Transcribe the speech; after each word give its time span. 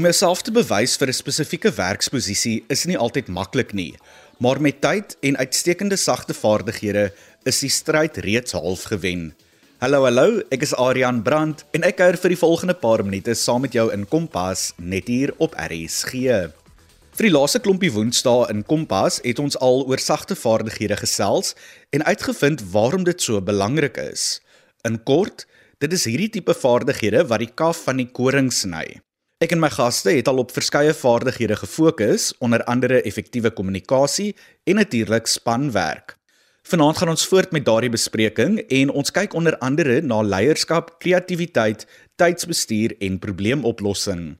Om 0.00 0.06
jouself 0.08 0.40
te 0.40 0.52
bewys 0.56 0.94
vir 0.96 1.10
'n 1.12 1.12
spesifieke 1.12 1.70
werksposisie 1.76 2.64
is 2.72 2.86
nie 2.88 2.96
altyd 2.96 3.26
maklik 3.28 3.74
nie, 3.76 3.98
maar 4.40 4.60
met 4.60 4.80
tyd 4.80 5.16
en 5.20 5.36
uitstekende 5.36 5.96
sagte 5.96 6.32
vaardighede 6.32 7.12
is 7.44 7.60
die 7.60 7.68
stryd 7.68 8.16
reeds 8.16 8.52
half 8.52 8.82
gewen. 8.88 9.34
Hallo 9.78 10.04
hallo, 10.04 10.40
ek 10.50 10.62
is 10.62 10.72
Adrian 10.72 11.20
Brandt 11.22 11.66
en 11.74 11.84
ek 11.84 11.98
kuier 11.98 12.16
vir 12.16 12.32
die 12.32 12.40
volgende 12.40 12.74
paar 12.74 13.04
minute 13.04 13.34
saam 13.34 13.60
met 13.60 13.76
jou 13.76 13.92
in 13.92 14.06
Kompas 14.08 14.72
net 14.78 15.06
hier 15.06 15.34
op 15.36 15.52
RSG. 15.52 16.48
Vir 17.12 17.28
die 17.28 17.36
laaste 17.36 17.60
klompie 17.60 17.92
Woensdae 17.92 18.48
in 18.48 18.64
Kompas 18.64 19.20
het 19.22 19.38
ons 19.38 19.60
al 19.60 19.84
oor 19.84 19.98
sagte 19.98 20.34
vaardighede 20.34 20.96
gesels 20.96 21.54
en 21.92 22.04
uitgevind 22.08 22.64
waarom 22.72 23.04
dit 23.04 23.20
so 23.20 23.38
belangrik 23.40 23.98
is. 23.98 24.40
In 24.82 25.02
kort, 25.04 25.46
dit 25.78 25.92
is 25.92 26.08
hierdie 26.08 26.32
tipe 26.40 26.54
vaardighede 26.54 27.28
wat 27.28 27.44
die 27.44 27.52
kaf 27.52 27.84
van 27.84 27.96
die 27.98 28.08
koring 28.08 28.48
sny. 28.50 29.02
Ek 29.40 29.54
en 29.54 29.60
my 29.62 29.70
gaste 29.72 30.12
het 30.12 30.26
al 30.28 30.42
op 30.42 30.50
verskeie 30.52 30.92
vaardighede 30.92 31.56
gefokus, 31.56 32.26
onder 32.44 32.60
andere 32.68 32.98
effektiewe 33.08 33.48
kommunikasie 33.50 34.34
en 34.68 34.76
natuurlik 34.76 35.30
spanwerk. 35.32 36.18
Vanaand 36.68 36.98
gaan 37.00 37.08
ons 37.08 37.24
voort 37.26 37.54
met 37.56 37.64
daardie 37.64 37.88
bespreking 37.88 38.58
en 38.68 38.92
ons 38.92 39.08
kyk 39.10 39.32
onder 39.32 39.56
andere 39.64 40.02
na 40.04 40.20
leierskap, 40.20 40.92
kreatiwiteit, 41.00 41.86
tydsbestuur 42.20 42.98
en 43.00 43.16
probleemoplossing. 43.18 44.36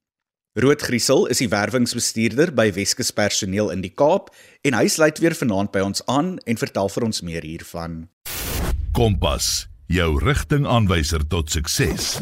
Rood 0.53 0.85
Griesel 0.85 1.25
is 1.33 1.41
die 1.41 1.49
werwingsbestuurder 1.49 2.53
by 2.53 2.69
Weskus 2.77 3.09
Personeel 3.09 3.73
in 3.73 3.81
die 3.81 3.95
Kaap 3.97 4.29
en 4.61 4.77
hy 4.77 4.85
sluit 4.85 5.17
weer 5.17 5.33
vanaand 5.33 5.73
by 5.73 5.81
ons 5.81 6.05
aan 6.05 6.35
en 6.45 6.61
vertel 6.61 6.93
vir 6.93 7.09
ons 7.09 7.25
meer 7.25 7.49
hiervan. 7.49 8.03
Kompas, 8.93 9.65
jou 9.89 10.11
rigtingaanwyser 10.21 11.25
tot 11.25 11.49
sukses. 11.49 12.19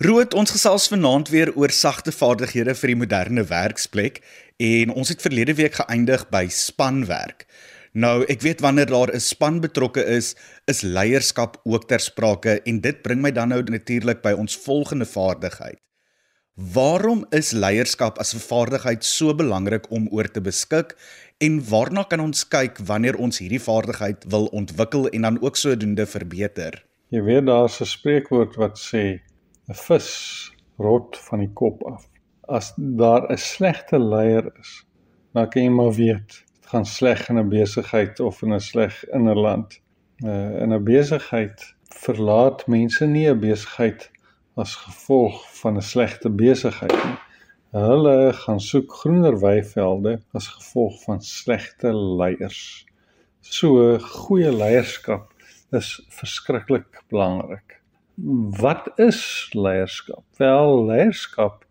Rood, 0.00 0.32
ons 0.32 0.48
gesels 0.48 0.86
vanaand 0.88 1.28
weer 1.28 1.50
oor 1.60 1.68
sagte 1.76 2.08
vaardighede 2.16 2.72
vir 2.72 2.88
die 2.88 2.96
moderne 2.96 3.42
werksplek 3.44 4.22
en 4.56 4.94
ons 4.96 5.10
het 5.12 5.20
verlede 5.20 5.52
week 5.58 5.74
geëindig 5.76 6.22
by 6.32 6.46
spanwerk. 6.56 7.44
Nou, 7.92 8.22
ek 8.32 8.40
weet 8.40 8.64
wanneer 8.64 8.88
daar 8.88 9.12
'n 9.12 9.20
span 9.20 9.60
betrokke 9.60 10.00
is, 10.00 10.32
is 10.64 10.80
leierskap 10.80 11.60
ook 11.68 11.84
ter 11.88 12.00
sprake 12.00 12.62
en 12.64 12.80
dit 12.80 13.02
bring 13.02 13.20
my 13.20 13.30
dan 13.30 13.48
nou 13.48 13.60
natuurlik 13.62 14.22
by 14.22 14.32
ons 14.32 14.56
volgende 14.56 15.04
vaardigheid. 15.04 15.76
Waarom 16.56 17.26
is 17.30 17.52
leierskap 17.52 18.18
as 18.18 18.34
'n 18.34 18.40
vaardigheid 18.40 19.04
so 19.04 19.34
belangrik 19.34 19.90
om 19.90 20.08
oor 20.08 20.30
te 20.30 20.40
beskik 20.40 20.96
en 21.40 21.60
waarna 21.60 22.04
kan 22.04 22.20
ons 22.20 22.48
kyk 22.48 22.78
wanneer 22.78 23.16
ons 23.16 23.38
hierdie 23.38 23.60
vaardigheid 23.60 24.24
wil 24.28 24.46
ontwikkel 24.46 25.08
en 25.08 25.22
dan 25.22 25.42
ook 25.42 25.56
sodoende 25.56 26.06
verbeter? 26.06 26.84
Jy 27.10 27.22
weet 27.22 27.46
daar's 27.46 27.80
'n 27.80 27.84
spreekwoord 27.84 28.56
wat 28.56 28.78
sê 28.78 29.20
'n 29.70 29.78
vis 29.78 30.10
rot 30.82 31.18
van 31.28 31.42
die 31.44 31.52
kop 31.60 31.82
af. 31.86 32.06
As 32.58 32.72
daar 32.76 33.26
'n 33.30 33.38
slegte 33.38 33.98
leier 33.98 34.46
is, 34.58 34.72
dan 35.34 35.48
kan 35.50 35.62
jy 35.62 35.70
maar 35.70 35.92
weet, 35.94 36.30
dit 36.54 36.66
gaan 36.72 36.86
sleg 36.86 37.28
in 37.30 37.38
'n 37.38 37.48
besigheid 37.48 38.20
of 38.20 38.42
in 38.42 38.54
'n 38.54 38.60
sleg 38.60 39.04
in 39.16 39.28
'n 39.28 39.38
land. 39.46 39.80
Uh, 40.24 40.62
in 40.62 40.72
'n 40.72 40.84
besigheid 40.84 41.74
verlaat 42.04 42.66
mense 42.66 43.06
nie 43.06 43.28
'n 43.30 43.40
besigheid 43.40 44.10
as 44.56 44.74
gevolg 44.74 45.38
van 45.60 45.76
'n 45.76 45.88
slegte 45.92 46.30
besigheid 46.30 47.04
nie. 47.04 47.18
Hulle 47.70 48.32
gaan 48.32 48.60
soek 48.60 48.92
groener 48.92 49.40
weivelde 49.40 50.20
as 50.32 50.46
gevolg 50.48 51.02
van 51.02 51.20
slegte 51.22 51.92
leiers. 51.94 52.86
So 53.40 53.98
goeie 53.98 54.52
leierskap 54.52 55.30
is 55.70 56.00
verskriklik 56.08 57.04
belangrik. 57.08 57.79
Wat 58.60 58.92
is 58.96 59.48
leierskap? 59.54 60.24
Wel, 60.36 60.84
leierskap 60.86 61.64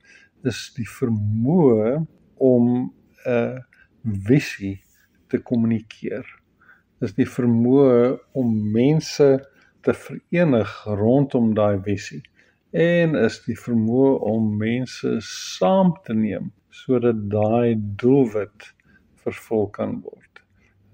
is 0.48 0.70
die 0.74 0.88
vermoë 0.90 2.06
om 2.42 2.94
'n 3.26 3.60
visie 4.30 4.82
te 5.28 5.38
kommunikeer. 5.38 6.26
Dis 7.00 7.14
die 7.14 7.28
vermoë 7.28 8.18
om 8.34 8.72
mense 8.72 9.28
te 9.82 9.94
verenig 9.94 10.72
rondom 10.86 11.54
daai 11.54 11.78
visie 11.86 12.24
en 12.72 13.16
is 13.16 13.42
die 13.46 13.58
vermoë 13.58 14.16
om 14.32 14.58
mense 14.58 15.20
saam 15.26 15.94
te 16.04 16.14
neem 16.14 16.52
sodat 16.70 17.30
daai 17.30 17.76
doelwit 17.78 18.74
vervul 19.24 19.70
kan 19.70 20.02
word. 20.02 20.42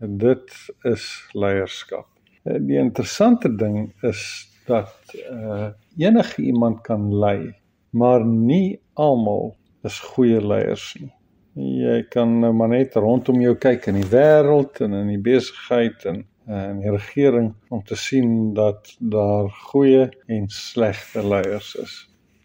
En 0.02 0.18
dit 0.18 0.52
is 0.84 1.08
leierskap. 1.34 2.08
Die 2.44 2.78
interessante 2.78 3.56
ding 3.56 3.94
is 4.04 4.52
dat 4.68 5.16
uh 5.32 5.70
enige 5.98 6.42
iemand 6.42 6.82
kan 6.82 7.14
lei, 7.16 7.56
maar 7.90 8.26
nie 8.26 8.80
almal 8.94 9.56
is 9.84 10.00
goeie 10.00 10.42
leiers 10.42 10.96
nie. 11.00 11.12
Jy 11.56 12.02
kan 12.12 12.40
nou 12.42 12.52
maar 12.54 12.74
net 12.74 12.98
rondom 13.00 13.40
jou 13.40 13.54
kyk 13.56 13.88
in 13.88 14.02
die 14.02 14.10
wêreld 14.12 14.82
en 14.84 14.96
in 14.98 15.14
die 15.14 15.22
besigheid 15.24 16.04
en 16.10 16.26
uh, 16.50 16.66
in 16.74 16.82
die 16.84 16.92
regering 16.92 17.54
om 17.72 17.84
te 17.88 17.96
sien 17.96 18.54
dat 18.58 18.92
daar 19.00 19.48
goeie 19.70 20.10
en 20.28 20.50
slegte 20.52 21.24
leiers 21.24 21.76
is. 21.80 21.96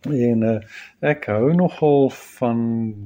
En 0.07 0.45
uh, 0.47 0.55
ek 1.05 1.27
hou 1.33 1.51
nogal 1.59 2.07
van 2.15 2.61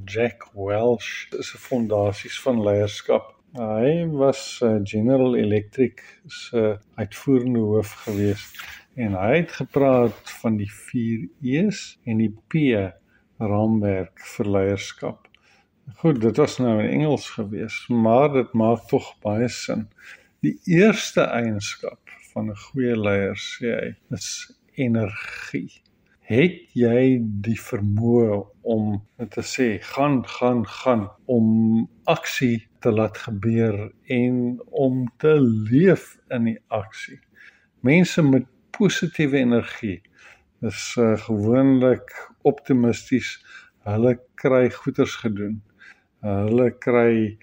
Jack 0.05 0.45
Welch 0.53 1.09
se 1.33 1.59
fondasies 1.59 2.37
van 2.45 2.61
leierskap. 2.63 3.33
Hy 3.57 4.05
was 4.13 4.61
uh, 4.63 4.77
General 4.83 5.37
Electric 5.39 6.03
se 6.27 6.77
uitvoerende 7.01 7.65
hoof 7.65 7.97
geweest 8.05 8.61
en 8.94 9.15
hy 9.19 9.37
het 9.41 9.53
gepraat 9.59 10.31
van 10.41 10.56
die 10.60 10.71
4 10.71 11.28
E's 11.43 11.99
en 12.06 12.21
die 12.22 12.32
P 12.49 12.62
raamwerk 13.43 14.21
vir 14.34 14.50
leierskap. 14.56 15.28
Goed, 16.00 16.21
dit 16.22 16.37
was 16.41 16.59
nou 16.62 16.78
in 16.81 16.91
Engels 17.00 17.27
gewees, 17.34 17.84
maar 17.88 18.31
dit 18.33 18.53
maak 18.56 18.87
tog 18.88 19.10
baie 19.25 19.49
sin. 19.53 19.88
Die 20.44 20.54
eerste 20.71 21.27
eienskap 21.27 22.12
van 22.33 22.50
'n 22.50 22.62
goeie 22.66 22.97
leier, 22.97 23.37
sê 23.37 23.75
hy, 23.81 23.91
is 24.10 24.53
energie. 24.75 25.83
Het 26.25 26.72
jy 26.72 27.19
die 27.44 27.59
vermoë 27.60 28.47
om 28.62 29.03
te 29.37 29.43
sê 29.43 29.69
gaan 29.83 30.22
gaan 30.25 30.65
gaan 30.66 31.10
om 31.27 31.88
aksie 32.04 32.66
te 32.81 32.93
laat 32.93 33.19
gebeur 33.19 33.93
en 34.09 34.60
om 34.71 35.04
te 35.19 35.34
leef 35.71 36.16
in 36.31 36.44
die 36.44 36.59
aksie. 36.69 37.21
Mense 37.81 38.22
met 38.22 38.49
positiewe 38.77 39.39
energie. 39.39 40.01
Is 40.65 40.95
uh, 40.99 41.15
gewoonlik 41.27 42.12
optimisties. 42.49 43.37
Hulle 43.85 44.17
kry 44.41 44.69
goeders 44.73 45.17
gedoen. 45.21 45.61
Uh, 46.25 46.45
hulle 46.47 46.71
kry 46.81 47.37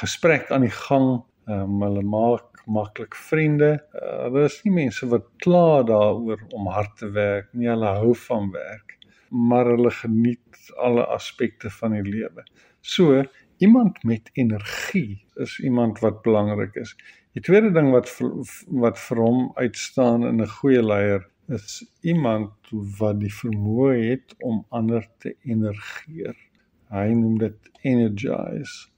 gesprek 0.00 0.50
aan 0.52 0.66
die 0.66 0.74
gang. 0.74 1.22
Um, 1.46 1.80
hulle 1.84 2.02
maak 2.02 2.62
maklik 2.66 3.14
vriende. 3.28 3.76
Uh, 3.94 4.26
hulle 4.26 4.46
is 4.50 4.58
nie 4.66 4.74
mense 4.80 5.08
wat 5.12 5.26
kla 5.44 5.82
daaroor 5.88 6.42
om 6.58 6.68
hard 6.74 6.96
te 7.00 7.10
werk 7.14 7.52
nie. 7.54 7.70
Hulle 7.70 7.94
hou 8.00 8.14
van 8.26 8.50
werk, 8.54 8.96
maar 9.30 9.70
hulle 9.72 9.92
geniet 10.02 10.42
alle 10.82 11.06
aspekte 11.14 11.70
van 11.78 11.94
die 11.96 12.04
lewe. 12.06 12.44
So 12.82 13.22
iemand 13.62 14.02
met 14.04 14.30
energie 14.34 15.24
is 15.42 15.58
iemand 15.58 16.02
wat 16.04 16.22
belangrik 16.22 16.74
is. 16.82 16.96
Die 17.36 17.42
tweede 17.44 17.68
ding 17.68 17.90
wat 17.92 18.08
wat 18.80 18.96
vir 18.96 19.18
hom 19.20 19.40
uitstaan 19.60 20.22
in 20.24 20.38
'n 20.40 20.52
goeie 20.58 20.82
leier 20.82 21.26
is 21.52 21.84
iemand 22.00 22.70
wat 23.00 23.18
die 23.20 23.32
vermoë 23.40 23.96
het 24.10 24.34
om 24.40 24.62
ander 24.78 25.04
te 25.20 25.34
energieer. 25.44 26.36
Hy 26.88 27.08
noem 27.12 27.34
dit 27.38 27.68
energize. 27.82 28.88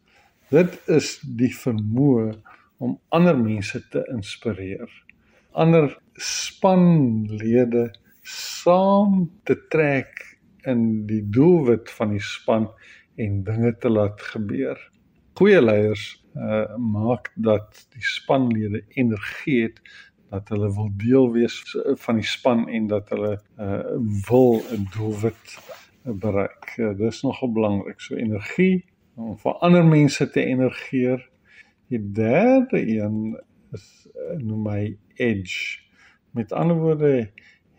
Dit 0.55 0.79
is 0.87 1.09
die 1.41 1.51
vermoë 1.51 2.37
om 2.79 2.95
ander 3.09 3.35
mense 3.39 3.83
te 3.91 4.05
inspireer. 4.15 4.87
Ander 5.53 5.99
spanlede 6.15 7.89
saam 8.23 9.31
te 9.51 9.59
trek 9.69 10.39
in 10.63 11.07
die 11.11 11.25
doelwit 11.27 11.91
van 11.91 12.15
die 12.15 12.23
span 12.23 12.71
en 13.17 13.43
dinge 13.43 13.75
te 13.83 13.91
laat 13.91 14.23
gebeur. 14.31 14.79
Goeie 15.35 15.61
leiers 15.63 16.23
uh 16.39 16.77
maak 16.77 17.33
dat 17.35 17.87
die 17.95 18.05
spanlede 18.05 18.85
energie 18.89 19.63
het 19.63 19.81
dat 20.31 20.49
hulle 20.49 20.69
wil 20.75 20.91
deel 20.97 21.31
wees 21.33 21.77
van 22.05 22.21
die 22.21 22.27
span 22.27 22.69
en 22.69 22.87
dat 22.87 23.09
hulle 23.09 23.41
uh 23.59 23.97
wil 24.29 24.63
'n 24.77 24.89
doelwit 24.95 25.59
bereik. 26.03 26.77
Uh, 26.77 26.97
dis 26.97 27.23
nogal 27.23 27.53
belangrik. 27.53 28.01
So 28.01 28.15
energie 28.15 28.85
om 29.17 29.37
vir 29.39 29.59
ander 29.65 29.85
mense 29.85 30.31
te 30.31 30.45
energieer. 30.45 31.29
Die 31.89 32.01
derde 32.13 32.81
een 32.87 33.41
is 33.73 34.07
noem 34.39 34.63
my 34.63 34.83
edge. 35.15 35.81
Met 36.31 36.53
ander 36.53 36.77
woorde, 36.77 37.31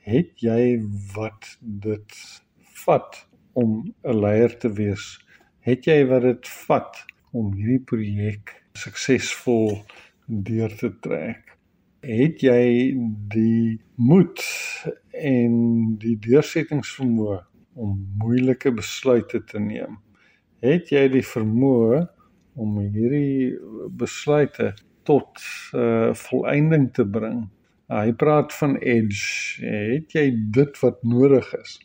het 0.01 0.41
jy 0.41 0.79
wat 1.13 1.57
dit 1.59 2.17
vat 2.83 3.27
om 3.53 3.93
'n 4.03 4.19
leier 4.19 4.57
te 4.57 4.71
wees? 4.73 5.19
Het 5.59 5.85
jy 5.85 6.05
wat 6.07 6.21
dit 6.21 6.47
vat 6.47 7.05
om 7.31 7.53
hierdie 7.53 7.83
projek 7.85 8.55
suksesvol 8.77 9.79
deur 10.29 10.73
te 10.79 10.91
trek. 11.03 11.55
Het 12.05 12.43
jy 12.45 12.63
die 13.33 13.79
moed 13.99 14.41
en 15.11 15.55
die 15.99 16.15
deursettingsvermoë 16.23 17.39
om 17.79 17.97
moeilike 18.21 18.71
besluite 18.75 19.43
te 19.47 19.59
neem? 19.59 19.99
Het 20.63 20.91
jy 20.93 21.05
die 21.11 21.25
vermoë 21.25 22.05
om 22.59 22.79
hierdie 22.79 23.55
besluite 23.99 24.73
tot 25.07 25.43
uh 25.75 26.11
volëinding 26.15 26.89
te 26.95 27.05
bring? 27.07 27.47
Uh, 27.89 28.03
hy 28.05 28.13
praat 28.13 28.53
van 28.53 28.77
edge. 28.79 29.59
Het 29.65 30.15
jy 30.15 30.25
dit 30.55 30.81
wat 30.83 31.03
nodig 31.03 31.47
is 31.59 31.79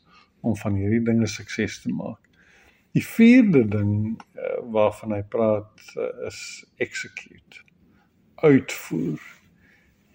om 0.44 0.56
van 0.61 0.76
hierdie 0.79 1.02
dinge 1.06 1.26
sukses 1.31 1.81
te 1.82 1.93
maak? 1.93 2.20
Die 2.94 3.02
vierde 3.02 3.64
ding 3.67 3.94
waarvan 4.75 5.14
hy 5.17 5.23
praat 5.31 5.87
uh, 5.96 6.08
is 6.29 6.41
execute. 6.82 7.62
Uitvoer. 8.43 9.23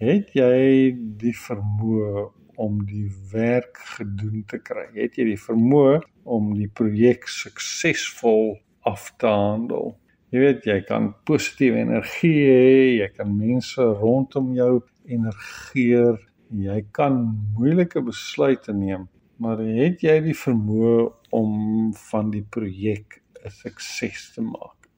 Het 0.00 0.30
jy 0.36 0.92
die 1.20 1.34
vermoë 1.36 2.26
om 2.60 2.80
die 2.88 3.08
werk 3.32 3.80
gedoen 3.96 4.44
te 4.48 4.60
kry? 4.64 4.86
Het 4.96 5.18
jy 5.20 5.30
die 5.32 5.40
vermoë 5.40 6.00
om 6.24 6.54
die 6.56 6.68
projek 6.68 7.28
suksesvol 7.28 8.54
af 8.88 9.10
te 9.20 9.28
handel? 9.28 9.94
Jy 10.30 10.44
weet 10.44 10.66
jy 10.68 10.78
kan 10.86 11.10
positiewe 11.26 11.82
energie 11.82 12.44
hê, 12.46 12.74
jy 13.00 13.08
kan 13.16 13.32
mense 13.34 13.82
rondom 14.00 14.52
jou 14.54 14.76
energeer, 15.10 16.20
jy 16.54 16.76
kan 16.94 17.16
moeilike 17.56 18.02
besluite 18.06 18.72
neem, 18.76 19.08
maar 19.42 19.58
het 19.64 20.04
jy 20.06 20.20
die 20.22 20.36
vermoë 20.36 21.08
om 21.34 21.90
van 22.10 22.30
die 22.30 22.44
projek 22.56 23.19
'n 23.44 23.50
sukses 23.50 24.32
te 24.34 24.42
maak? 24.42 24.88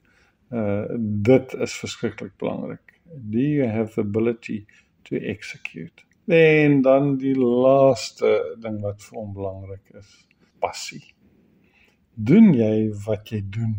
Uh 0.51 0.85
dit 1.29 1.53
is 1.53 1.73
verskriklik 1.83 2.37
belangrik. 2.37 2.99
Do 3.05 3.39
you 3.39 3.67
have 3.67 3.93
the 3.93 4.01
ability 4.01 4.65
to 5.03 5.15
execute? 5.15 6.03
En 6.25 6.81
dan 6.81 7.17
die 7.17 7.35
laaste 7.35 8.55
ding 8.59 8.79
wat 8.81 9.01
vir 9.03 9.17
hom 9.19 9.33
belangrik 9.35 9.89
is, 9.99 10.11
passie. 10.59 11.03
Doen 12.15 12.53
jy 12.55 12.91
wat 13.05 13.33
jy 13.33 13.41
doen 13.49 13.75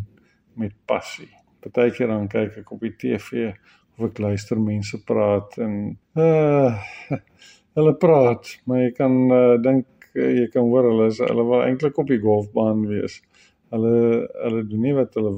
met 0.61 0.75
passie? 0.87 1.31
Partykeer 1.65 2.11
dan 2.13 2.29
kyk 2.29 2.59
ek 2.61 2.73
op 2.75 2.85
die 2.85 2.93
TV 3.01 3.55
of 3.97 4.11
ek 4.11 4.21
luister 4.21 4.61
mense 4.61 5.01
praat 5.07 5.57
en 5.63 5.97
uh 6.21 6.75
hulle 7.75 7.95
praat, 7.99 8.51
maar 8.69 8.85
jy 8.85 8.91
kan 8.95 9.15
uh, 9.35 9.55
dink 9.63 10.11
uh, 10.15 10.29
jy 10.43 10.45
kan 10.53 10.69
hoor 10.69 10.87
hulle 10.91 11.09
is 11.11 11.19
hulle 11.25 11.47
wil 11.49 11.65
eintlik 11.65 11.97
op 11.99 12.11
die 12.11 12.21
golfbaan 12.23 12.85
wees. 12.91 13.21
Hulle 13.75 14.29
hulle 14.45 14.63
doen 14.71 14.85
nie 14.87 14.95
wat 14.95 15.17
hulle 15.19 15.33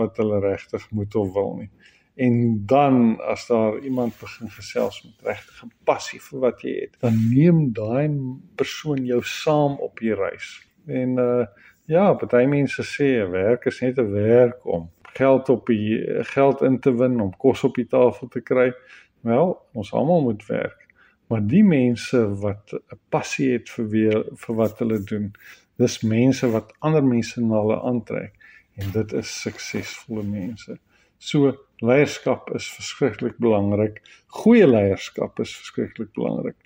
wat 0.00 0.16
hulle 0.22 0.40
regtig 0.44 0.88
moet 0.96 1.14
of 1.20 1.32
wil 1.36 1.54
nie. 1.60 1.70
En 2.16 2.62
dan 2.66 3.20
as 3.20 3.46
daar 3.46 3.78
iemand 3.84 4.16
begin 4.20 4.50
gesels 4.50 5.02
met 5.04 5.26
regte 5.30 5.68
passie 5.84 6.20
vir 6.28 6.40
wat 6.40 6.62
jy 6.64 6.72
het, 6.80 6.94
dan 7.04 7.18
neem 7.28 7.58
daai 7.76 8.08
persoon 8.56 9.04
jou 9.04 9.20
saam 9.22 9.76
op 9.84 10.00
die 10.00 10.14
reis. 10.16 10.54
En 10.86 11.18
uh 11.20 11.46
ja, 11.86 12.14
party 12.18 12.46
mense 12.50 12.82
sê 12.82 13.10
werk 13.30 13.68
is 13.70 13.80
net 13.80 13.98
'n 13.98 14.10
werk 14.10 14.64
om 14.66 14.88
geld 15.16 15.48
op 15.48 15.66
die 15.66 16.02
geld 16.32 16.62
in 16.62 16.80
te 16.80 16.94
win, 16.94 17.20
om 17.20 17.36
kos 17.36 17.64
op 17.64 17.74
die 17.74 17.86
tafel 17.86 18.28
te 18.28 18.40
kry. 18.40 18.72
Wel, 19.20 19.56
ons 19.72 19.92
almal 19.92 20.22
moet 20.22 20.46
werk. 20.46 20.86
Maar 21.26 21.46
die 21.46 21.64
mense 21.64 22.18
wat 22.40 22.72
'n 22.72 22.98
passie 23.08 23.52
het 23.52 23.70
vir 23.70 23.88
weer, 23.88 24.24
vir 24.34 24.54
wat 24.54 24.78
hulle 24.78 25.00
doen, 25.02 25.32
dis 25.78 26.00
mense 26.02 26.50
wat 26.50 26.72
ander 26.78 27.04
mense 27.04 27.40
na 27.40 27.60
hulle 27.60 27.80
aantrek 27.90 28.32
en 28.76 28.92
dit 28.92 29.12
is 29.12 29.40
suksesvolle 29.42 30.24
mense. 30.26 30.78
So 31.18 31.52
leierskap 31.80 32.50
is 32.54 32.66
verskriklik 32.76 33.38
belangrik. 33.40 34.00
Goeie 34.42 34.66
leierskap 34.68 35.40
is 35.40 35.54
verskriklik 35.56 36.12
belangrik. 36.16 36.56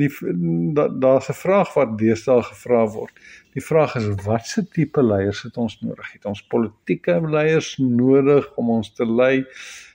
Die 0.00 0.08
daar's 0.08 1.26
da 1.28 1.32
'n 1.32 1.40
vraag 1.40 1.74
wat 1.74 1.98
deesdae 1.98 2.42
gevra 2.42 2.86
word. 2.86 3.12
Die 3.54 3.64
vraag 3.64 3.96
is 3.96 4.08
watse 4.24 4.68
tipe 4.68 5.02
leiers 5.02 5.42
het 5.42 5.56
ons 5.56 5.80
nodig? 5.80 6.12
Het 6.12 6.24
ons 6.24 6.42
politieke 6.42 7.20
leiers 7.20 7.76
nodig 7.78 8.54
om 8.56 8.70
ons 8.70 8.92
te 8.92 9.06
lei? 9.06 9.44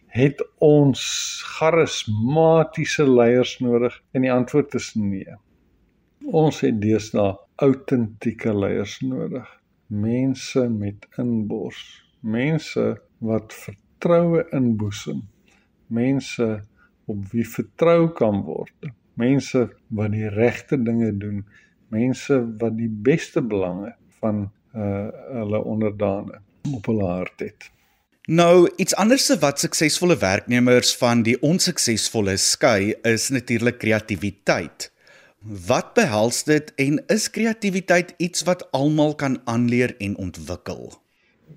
Het 0.08 0.44
ons 0.58 1.02
charismatiese 1.58 3.10
leiers 3.10 3.60
nodig? 3.60 4.02
En 4.12 4.22
die 4.22 4.32
antwoord 4.32 4.74
is 4.74 4.94
nee. 4.94 5.38
Ons 6.32 6.62
het 6.64 6.80
deesdae 6.80 7.34
autentieke 7.60 8.54
leiers 8.56 9.00
nodig. 9.04 9.48
Mense 9.88 10.70
met 10.70 11.06
inbors, 11.20 11.82
mense 12.22 12.86
wat 13.20 13.54
vertroue 13.54 14.46
inboesem. 14.56 15.20
Mense 15.88 16.64
op 17.12 17.26
wie 17.34 17.44
vertrou 17.48 18.14
kan 18.16 18.44
word. 18.48 18.92
Mense 19.20 19.68
wat 19.92 20.14
die 20.16 20.30
regte 20.32 20.80
dinge 20.80 21.12
doen. 21.18 21.44
Mense 21.92 22.40
wat 22.58 22.78
die 22.80 22.90
beste 22.90 23.44
belange 23.44 23.94
van 24.22 24.48
uh 24.74 25.12
hulle 25.36 25.60
onderdane 25.70 26.40
op 26.74 26.88
hulle 26.90 27.06
hart 27.06 27.44
het. 27.44 27.70
Nou, 28.26 28.72
iets 28.80 28.96
anders 28.96 29.28
wat 29.44 29.60
suksesvolle 29.60 30.16
werknemers 30.18 30.96
van 30.98 31.22
die 31.28 31.36
onsuksesvolle 31.44 32.38
skei 32.40 32.96
is 33.04 33.28
natuurlik 33.30 33.78
kreatiwiteit. 33.84 34.93
Wat 35.44 35.94
behels 35.94 36.44
dit 36.48 36.70
en 36.80 37.02
is 37.12 37.30
kreatiwiteit 37.30 38.14
iets 38.18 38.46
wat 38.48 38.72
almal 38.72 39.16
kan 39.16 39.42
aanleer 39.44 39.92
en 40.00 40.16
ontwikkel? 40.18 40.94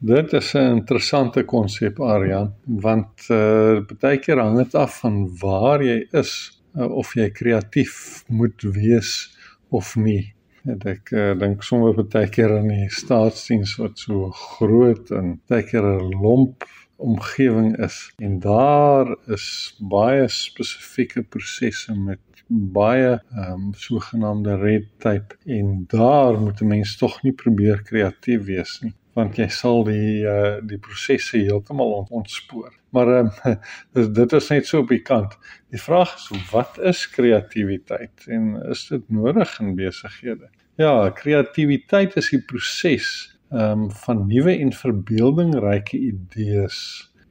Dit 0.01 0.33
is 0.33 0.55
'n 0.55 0.59
interessante 0.59 1.45
konsep 1.45 2.01
Aryan, 2.01 2.55
want 2.65 3.29
uh 3.31 3.81
baie 4.01 4.19
keer 4.19 4.43
hang 4.43 4.57
dit 4.57 4.75
af 4.75 4.99
van 5.01 5.39
waar 5.41 5.83
jy 5.83 6.07
is 6.11 6.61
uh, 6.75 6.91
of 6.91 7.15
jy 7.15 7.31
kreatief 7.31 8.25
moet 8.29 8.63
wees 8.63 9.37
of 9.71 9.97
nie. 9.97 10.35
En 10.65 10.83
ek 10.85 11.13
uh, 11.13 11.39
dink 11.39 11.63
sommer 11.63 11.95
baie 11.95 12.29
keer 12.29 12.59
aan 12.59 12.69
die 12.69 12.91
staatsdiens 12.91 13.77
wat 13.79 13.99
so 13.99 14.31
groot 14.31 15.11
en 15.11 15.41
baie 15.47 15.63
keer 15.63 15.87
'n 15.87 16.11
lomp 16.11 16.67
omgewing 16.97 17.79
is 17.79 18.11
en 18.19 18.41
daar 18.41 19.17
is 19.27 19.77
baie 19.79 20.29
spesifieke 20.29 21.23
prosesse 21.23 21.95
met 21.95 22.21
baie 22.49 23.17
ehm 23.17 23.53
um, 23.53 23.73
sogenaamde 23.75 24.57
red 24.57 24.87
tape 24.99 25.37
en 25.47 25.85
daar 25.89 26.41
moet 26.41 26.61
'n 26.61 26.67
mens 26.67 26.97
tog 26.97 27.23
nie 27.23 27.33
probeer 27.33 27.83
kreatief 27.83 28.45
wees 28.45 28.81
nie 28.83 28.95
want 29.17 29.39
jy 29.41 29.47
sal 29.53 29.85
die 29.87 30.25
uh 30.29 30.59
die 30.69 30.79
prosesse 30.83 31.39
heeltemal 31.39 32.05
ontspoor. 32.11 32.73
Maar 32.95 33.13
ehm 33.15 33.31
um, 34.03 34.13
dit 34.19 34.33
is 34.39 34.51
net 34.53 34.69
so 34.69 34.83
op 34.85 34.93
die 34.93 35.03
kant. 35.03 35.39
Die 35.73 35.81
vraag 35.81 36.15
is 36.19 36.29
wat 36.53 36.79
is 36.93 37.07
kreatiwiteit 37.15 38.29
en 38.29 38.55
is 38.71 38.87
dit 38.93 39.09
nodig 39.09 39.57
in 39.61 39.75
besighede? 39.79 40.51
Ja, 40.77 41.11
kreatiwiteit 41.17 42.17
is 42.21 42.31
die 42.35 42.43
proses 42.53 43.09
ehm 43.51 43.87
um, 43.87 43.91
van 44.05 44.27
nuwe 44.29 44.59
en 44.59 44.73
verbeeldingryke 44.73 45.99
idees 45.99 46.79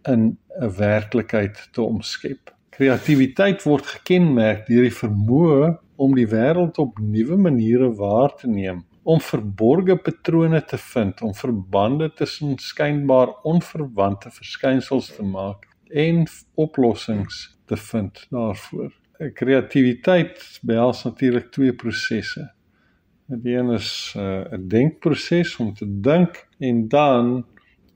in 0.10 0.38
'n 0.62 0.76
werklikheid 0.78 1.68
te 1.72 1.82
omskep. 1.82 2.55
Kreatiwiteit 2.76 3.62
word 3.64 3.86
gekenmerk 3.88 4.66
deur 4.68 4.84
die 4.84 4.92
vermoë 4.92 5.70
om 5.96 6.16
die 6.18 6.28
wêreld 6.28 6.76
op 6.84 6.98
nuwe 7.00 7.38
maniere 7.40 7.88
waar 7.96 8.34
te 8.36 8.50
neem 8.52 8.82
om 9.06 9.22
verborgde 9.22 9.96
patrone 10.02 10.60
te 10.66 10.78
vind, 10.82 11.22
om 11.22 11.34
verbande 11.38 12.10
tussen 12.18 12.58
skynbaar 12.60 13.32
onverwante 13.46 14.32
verskynsels 14.34 15.12
te 15.14 15.24
maak 15.24 15.68
en 15.94 16.24
oplossings 16.60 17.44
te 17.70 17.78
vind 17.78 18.26
daarvoor. 18.34 18.90
Kreatiwiteit 19.38 20.42
behels 20.66 21.04
natuurlik 21.06 21.52
twee 21.54 21.74
prosesse. 21.74 22.50
Die 23.30 23.56
een 23.56 23.72
is 23.78 24.14
uh, 24.18 24.42
'n 24.52 24.68
denkproses 24.68 25.56
om 25.62 25.74
te 25.74 25.86
dink 25.88 26.48
en 26.60 26.88
dan 26.88 27.46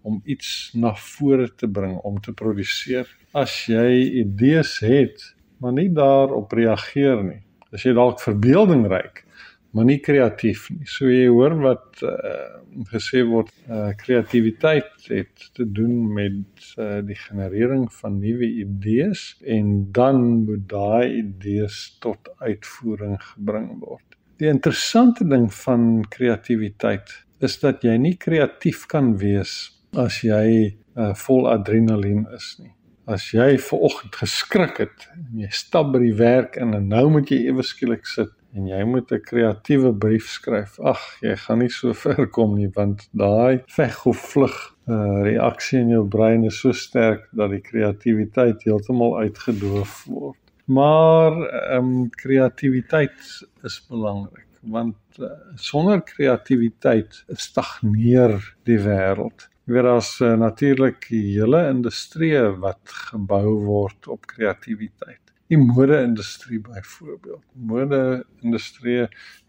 om 0.02 0.22
iets 0.26 0.72
na 0.74 0.94
vore 0.96 1.50
te 1.56 1.68
bring 1.68 1.98
om 2.08 2.20
te 2.22 2.34
produseer. 2.34 3.08
As 3.34 3.66
jy 3.70 4.22
idees 4.24 4.78
het, 4.84 5.24
maar 5.60 5.76
nie 5.76 5.90
daarop 5.94 6.54
reageer 6.56 7.24
nie, 7.24 7.42
as 7.74 7.84
jy 7.86 7.94
dalk 7.98 8.22
verbeeldingryk 8.24 9.26
maar 9.72 9.86
nie 9.86 10.00
kreatief 10.02 10.68
nie. 10.74 10.88
So 10.90 11.10
jy 11.12 11.28
hoor 11.30 11.56
wat 11.62 12.02
uh, 12.06 12.60
gesê 12.90 13.22
word, 13.28 13.52
uh, 13.70 13.92
kreatiwiteit 14.00 15.10
het 15.12 15.50
te 15.58 15.66
doen 15.66 16.08
met 16.14 16.70
uh, 16.78 17.00
die 17.06 17.18
generering 17.18 17.88
van 18.00 18.20
nuwe 18.22 18.50
idees 18.64 19.32
en 19.46 19.90
dan 19.96 20.22
moet 20.48 20.66
daai 20.72 21.20
idees 21.22 21.82
tot 22.04 22.32
uitvoering 22.42 23.18
gebring 23.34 23.72
word. 23.84 24.06
Die 24.40 24.50
interessante 24.50 25.28
ding 25.28 25.50
van 25.54 26.06
kreatiwiteit 26.10 27.12
is 27.44 27.60
dat 27.62 27.84
jy 27.86 27.98
nie 28.00 28.16
kreatief 28.20 28.86
kan 28.90 29.14
wees 29.20 29.76
as 29.98 30.22
jy 30.24 30.76
uh, 30.98 31.14
vol 31.26 31.48
adrenalien 31.50 32.26
is 32.36 32.56
nie. 32.60 32.74
As 33.10 33.32
jy 33.34 33.56
ver 33.58 33.86
oggend 33.88 34.18
geskrik 34.22 34.78
het 34.84 35.08
en 35.16 35.40
jy 35.42 35.50
stap 35.54 35.94
by 35.94 36.02
die 36.04 36.18
werk 36.18 36.60
in 36.62 36.76
en 36.78 36.90
nou 36.92 37.08
moet 37.16 37.32
jy 37.32 37.48
ewe 37.50 37.66
skielik 37.66 38.06
sit 38.06 38.34
en 38.58 38.68
jy 38.70 38.82
moet 38.86 39.12
'n 39.12 39.22
kreatiewe 39.22 39.94
brief 39.94 40.30
skryf. 40.30 40.80
Ag, 40.80 41.02
jy 41.22 41.36
gaan 41.36 41.60
nie 41.60 41.70
so 41.70 41.94
ver 42.04 42.28
kom 42.28 42.56
nie 42.58 42.70
want 42.76 43.08
daai 43.14 43.62
veg 43.68 44.06
of 44.06 44.18
vlug 44.34 44.58
uh, 44.90 45.22
reaksie 45.26 45.80
in 45.80 45.90
jou 45.90 46.06
brein 46.06 46.44
is 46.44 46.60
so 46.60 46.72
sterk 46.72 47.30
dat 47.34 47.50
die 47.50 47.62
kreatiwiteit 47.62 48.64
heeltemal 48.64 49.18
uitgedoof 49.18 50.06
word. 50.06 50.38
Maar 50.66 51.34
ehm 51.50 51.90
um, 51.90 52.10
kreatiwiteit 52.10 53.18
is 53.64 53.82
belangrik. 53.90 54.46
want 54.62 54.98
uh, 55.20 55.30
sonder 55.56 56.02
kreatiwiteit 56.04 57.24
stagneer 57.28 58.36
die 58.68 58.80
wêreld. 58.84 59.48
Jy 59.70 59.76
weet 59.76 59.86
daar's 59.86 60.16
uh, 60.26 60.32
natuurlik 60.34 61.04
hele 61.12 61.60
industrieë 61.70 62.56
wat 62.58 62.90
gebou 63.12 63.52
word 63.68 64.08
op 64.10 64.24
kreatiwiteit. 64.32 65.22
Die 65.54 65.60
mode-industrie 65.62 66.58
byvoorbeeld. 66.66 67.44
Mode-industrie 67.54 69.04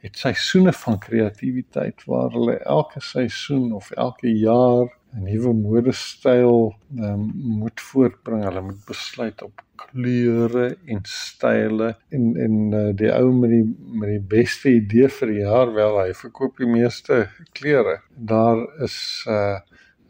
het 0.05 0.21
seisoene 0.21 0.75
van 0.77 1.01
kreatiwiteit 1.01 2.05
waar 2.05 2.29
hulle 2.37 2.59
elke 2.59 3.01
seisoen 3.01 3.73
of 3.73 3.89
elke 3.97 4.29
jaar 4.29 4.93
'n 5.17 5.25
nuwe 5.25 5.55
modestyl 5.57 6.75
um, 6.99 7.25
moet 7.63 7.81
voortbring. 7.81 8.45
Hulle 8.45 8.61
moet 8.61 8.85
besluit 8.85 9.43
op 9.43 9.65
kleure 9.77 10.77
en 10.85 11.01
style 11.03 11.97
en 12.09 12.37
en 12.37 12.73
uh, 12.73 12.85
die 12.95 13.13
ou 13.13 13.33
met 13.33 13.51
die 13.51 13.65
met 14.03 14.09
die 14.13 14.25
beste 14.37 14.69
idee 14.69 15.09
vir 15.09 15.33
die 15.33 15.41
jaar 15.41 15.73
wel 15.73 15.99
hy 16.03 16.13
verkoop 16.13 16.61
die 16.61 16.69
meeste 16.69 17.29
klere. 17.57 18.03
Daar 18.15 18.67
is 18.85 19.25
uh, 19.29 19.59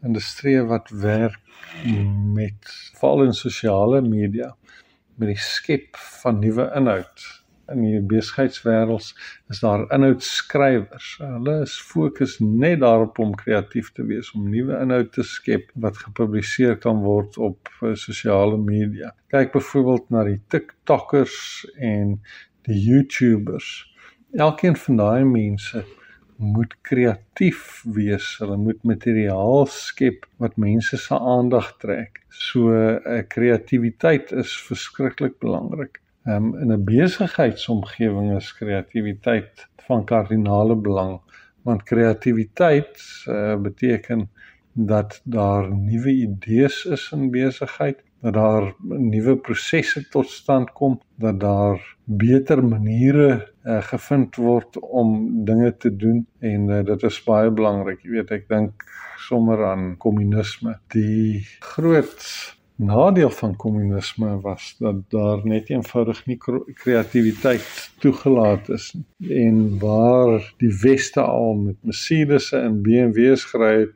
industrie 0.03 0.59
wat 0.69 0.89
werk 0.89 1.39
met 2.33 2.73
veral 2.99 3.27
in 3.27 3.33
sosiale 3.37 4.01
media 4.01 4.55
met 5.15 5.33
die 5.33 5.41
skep 5.41 5.97
van 6.21 6.39
nuwe 6.41 6.71
inhoud 6.75 7.27
in 7.71 7.83
die 7.85 7.99
besigheidswêreld 8.11 9.11
is 9.51 9.61
daar 9.63 9.85
inhoudskrywers. 9.93 11.13
Hulle 11.21 11.55
is 11.65 11.75
fokus 11.91 12.37
net 12.39 12.81
daarop 12.83 13.19
om 13.23 13.35
kreatief 13.35 13.91
te 13.95 14.05
wees, 14.07 14.31
om 14.35 14.49
nuwe 14.51 14.79
inhoud 14.81 15.11
te 15.15 15.25
skep 15.27 15.71
wat 15.85 15.99
gepubliseer 16.03 16.77
kan 16.83 17.03
word 17.05 17.37
op 17.37 17.71
uh, 17.81 17.93
sosiale 17.95 18.57
media. 18.57 19.13
Kyk 19.33 19.53
byvoorbeeld 19.55 20.09
na 20.11 20.25
die 20.27 20.39
TikTokkers 20.53 21.39
en 21.79 22.17
die 22.67 22.79
YouTubers. 22.79 23.71
Elkeen 24.37 24.77
van 24.79 25.01
daai 25.01 25.23
mense 25.27 25.85
moet 26.41 26.75
kreatief 26.81 27.83
wees. 27.85 28.35
Hulle 28.41 28.57
moet 28.57 28.83
materiaal 28.83 29.65
skep 29.69 30.25
wat 30.41 30.57
mense 30.57 30.97
se 30.97 31.17
aandag 31.17 31.75
trek. 31.79 32.21
So 32.29 32.69
'n 32.69 33.01
uh, 33.05 33.23
kreatiwiteit 33.27 34.31
is 34.31 34.53
verskriklik 34.67 35.39
belangrik. 35.39 36.01
Um, 36.25 36.55
in 36.61 36.71
'n 36.73 36.83
besigheidsomgewing 36.85 38.35
is 38.37 38.53
kreatiwiteit 38.53 39.67
van 39.87 40.05
kardinale 40.05 40.75
belang 40.75 41.19
want 41.61 41.83
kreatiwiteit 41.83 43.23
uh, 43.27 43.55
beteken 43.55 44.29
dat 44.73 45.21
daar 45.23 45.75
nuwe 45.75 46.11
idees 46.11 46.85
is 46.85 47.11
in 47.11 47.31
besigheid, 47.31 48.03
dat 48.21 48.33
daar 48.33 48.73
nuwe 48.79 49.37
prosesse 49.37 50.07
tot 50.09 50.29
stand 50.29 50.71
kom, 50.71 51.01
dat 51.15 51.39
daar 51.39 51.95
beter 52.03 52.65
maniere 52.65 53.50
uh, 53.65 53.81
gevind 53.89 54.35
word 54.35 54.79
om 54.79 55.45
dinge 55.45 55.73
te 55.77 55.95
doen 55.95 56.25
en 56.39 56.69
uh, 56.69 56.81
dit 56.85 57.03
is 57.03 57.19
baie 57.25 57.51
belangrik. 57.51 58.01
Jy 58.03 58.17
weet, 58.17 58.33
ek 58.39 58.49
dink 58.49 58.85
sommer 59.21 59.65
aan 59.65 59.93
kommunisme. 60.01 60.77
Die 60.95 61.45
groot 61.59 62.25
nadeel 62.81 63.29
van 63.29 63.55
kommunisme 63.55 64.39
was 64.41 64.75
dat 64.79 65.03
daar 65.13 65.41
net 65.45 65.69
eenvoudig 65.69 66.23
nie 66.25 66.37
kreatiwiteit 66.73 67.91
toegelaat 68.01 68.69
is 68.73 68.91
nie 68.97 69.45
en 69.45 69.59
waar 69.79 70.53
die 70.63 70.71
weste 70.81 71.21
al 71.21 71.53
met 71.61 71.77
Mercedes 71.85 72.49
en 72.57 72.81
BMW's 72.81 73.45
gery 73.53 73.73
het 73.83 73.93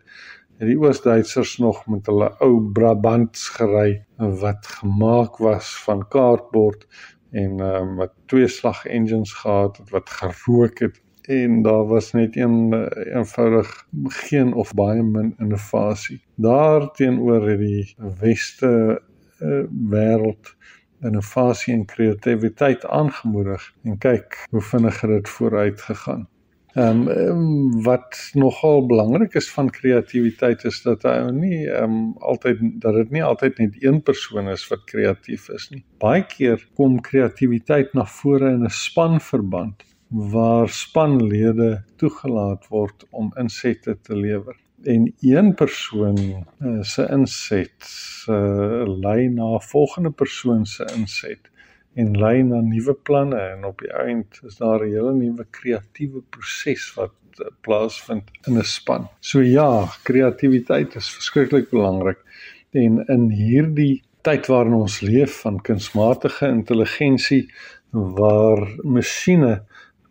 het 0.56 0.70
die 0.70 0.78
Oos-Duitsers 0.80 1.58
nog 1.60 1.82
met 1.92 2.06
hulle 2.08 2.30
ou 2.46 2.62
Brabants 2.78 3.50
gery 3.58 4.06
wat 4.44 4.70
gemaak 4.78 5.42
was 5.44 5.74
van 5.84 6.06
kaartbord 6.08 6.86
en 7.32 7.60
um, 7.60 7.96
wat 7.96 8.14
twee 8.26 8.48
slag 8.48 8.86
engines 8.86 9.34
gehad 9.34 9.78
het 9.78 9.90
wat 9.90 10.10
gerook 10.10 10.80
het 10.80 11.02
en 11.28 11.62
daar 11.62 11.86
was 11.86 12.12
net 12.12 12.36
een 12.36 12.74
eenvoudig 13.14 13.88
geen 14.04 14.54
of 14.54 14.74
baie 14.74 15.04
min 15.04 15.34
innovasie. 15.38 16.22
Daarteenoor 16.36 17.50
het 17.50 17.60
die 17.60 17.96
weste 18.20 19.02
uh, 19.40 19.64
wêreld 19.90 20.56
innovasie 21.02 21.74
en 21.74 21.86
kreatiwiteit 21.86 22.86
aangemoedig 22.86 23.74
en 23.84 23.98
kyk 23.98 24.46
hoe 24.50 24.62
vinnig 24.62 25.00
dit 25.00 25.30
vooruit 25.30 25.82
gegaan. 25.82 26.28
Ehm 26.76 27.08
um, 27.08 27.84
wat 27.84 28.18
nogal 28.34 28.86
belangrik 28.86 29.34
is 29.40 29.52
van 29.52 29.70
kreatiwiteit 29.70 30.64
is 30.68 30.82
dat 30.84 31.06
hy 31.08 31.14
nie 31.32 31.60
ehm 31.70 31.94
um, 31.94 32.02
altyd 32.20 32.60
dat 32.84 32.98
dit 33.00 33.14
nie 33.16 33.24
altyd 33.24 33.62
net 33.64 33.78
een 33.80 34.02
persoon 34.04 34.50
is 34.52 34.66
wat 34.68 34.84
kreatief 34.92 35.48
is 35.56 35.70
nie. 35.72 35.84
Baie 36.04 36.26
keer 36.28 36.68
kom 36.76 37.00
kreatiwiteit 37.00 37.96
na 37.96 38.04
vore 38.18 38.52
in 38.58 38.68
'n 38.68 38.76
spanverband 38.82 39.88
waar 40.36 40.70
spanlede 40.70 41.84
toegelaat 41.96 42.68
word 42.68 43.08
om 43.10 43.32
insette 43.40 43.96
te 44.02 44.16
lewer 44.16 44.60
en 44.84 45.14
een 45.20 45.54
persoon 45.56 46.20
uh, 46.60 46.82
se 46.82 47.08
inset 47.12 47.90
uh, 48.30 48.84
lei 48.84 49.30
na 49.30 49.56
'n 49.56 49.68
volgende 49.72 50.12
persoon 50.12 50.66
se 50.66 50.86
inset 50.96 51.52
en 51.96 52.16
lei 52.20 52.44
na 52.44 52.60
nuwe 52.62 52.94
planne 53.08 53.40
en 53.54 53.64
op 53.68 53.80
die 53.84 53.92
eind 53.96 54.40
is 54.48 54.58
daar 54.60 54.84
'n 54.84 54.92
hele 54.92 55.14
nuwe 55.14 55.46
kreatiewe 55.58 56.22
proses 56.30 56.94
wat 56.96 57.16
uh, 57.40 57.48
plaasvind 57.62 58.32
in 58.48 58.58
'n 58.58 58.64
span. 58.64 59.08
So 59.20 59.42
ja, 59.42 59.88
kreatiwiteit 60.04 60.96
is 60.96 61.10
verskriklik 61.10 61.70
belangrik 61.70 62.20
en 62.72 63.04
in 63.08 63.30
hierdie 63.30 64.04
tyd 64.22 64.48
waarin 64.48 64.74
ons 64.74 65.00
leef 65.02 65.42
van 65.42 65.62
kunsmatige 65.62 66.48
intelligensie 66.48 67.48
waar 67.92 68.68
masjiene 68.84 69.62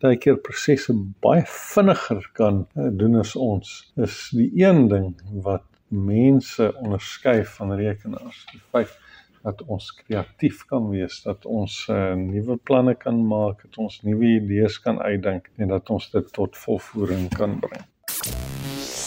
baie 0.00 0.16
keer 0.16 0.36
prosesse 0.36 0.92
baie 1.24 1.44
vinniger 1.46 2.24
kan 2.32 2.66
uh, 2.76 2.88
doen 2.92 3.16
as 3.16 3.36
ons. 3.36 3.92
Is 3.96 4.28
die 4.32 4.50
een 4.64 4.88
ding 4.88 5.14
wat 5.44 5.64
mense 5.88 6.72
onderskei 6.80 7.44
van 7.44 7.72
rekenaars, 7.78 8.46
die 8.52 8.60
feit 8.72 8.92
dat 9.44 9.62
ons 9.68 9.90
kreatief 9.92 10.64
kan 10.70 10.88
wees, 10.88 11.20
dat 11.24 11.44
ons 11.44 11.84
uh, 11.92 12.14
nuwe 12.16 12.56
planne 12.64 12.94
kan 12.96 13.18
maak, 13.28 13.60
dat 13.66 13.80
ons 13.84 14.00
nuwe 14.06 14.38
idees 14.40 14.78
kan 14.80 15.00
uitdink 15.04 15.50
en 15.60 15.74
dat 15.74 15.90
ons 15.92 16.08
dit 16.14 16.30
tot 16.32 16.56
volvoering 16.64 17.28
kan 17.36 17.58
bring. 17.60 17.84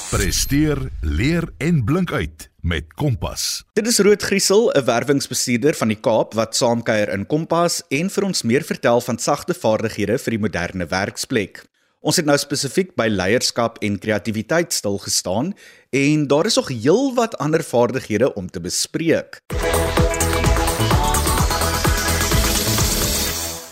Presteer, 0.08 0.80
leer 1.02 1.50
en 1.60 1.82
blink 1.84 2.14
uit 2.16 2.48
met 2.64 2.94
Kompas. 2.96 3.66
Dit 3.76 3.90
is 3.90 4.00
Rood 4.00 4.24
Griesel, 4.24 4.70
'n 4.72 4.86
werwingsbestuurder 4.86 5.76
van 5.76 5.88
die 5.88 6.00
Kaap 6.00 6.34
wat 6.34 6.56
saamkuier 6.56 7.10
in 7.12 7.26
Kompas 7.26 7.84
en 7.90 8.10
vir 8.10 8.24
ons 8.24 8.44
meer 8.44 8.64
vertel 8.64 9.02
van 9.02 9.18
sagte 9.18 9.54
vaardighede 9.54 10.18
vir 10.18 10.32
die 10.32 10.44
moderne 10.46 10.86
werksplek. 10.86 11.66
Ons 12.00 12.16
het 12.16 12.26
nou 12.26 12.38
spesifiek 12.38 12.96
by 12.96 13.08
leierskap 13.12 13.82
en 13.84 14.00
kreatiwiteit 14.00 14.72
stil 14.74 14.98
gestaan 14.98 15.54
en 15.92 16.28
daar 16.28 16.46
is 16.46 16.56
nog 16.56 16.70
heelwat 16.70 17.38
ander 17.38 17.64
vaardighede 17.64 18.34
om 18.34 18.48
te 18.48 18.62
bespreek. 18.62 19.42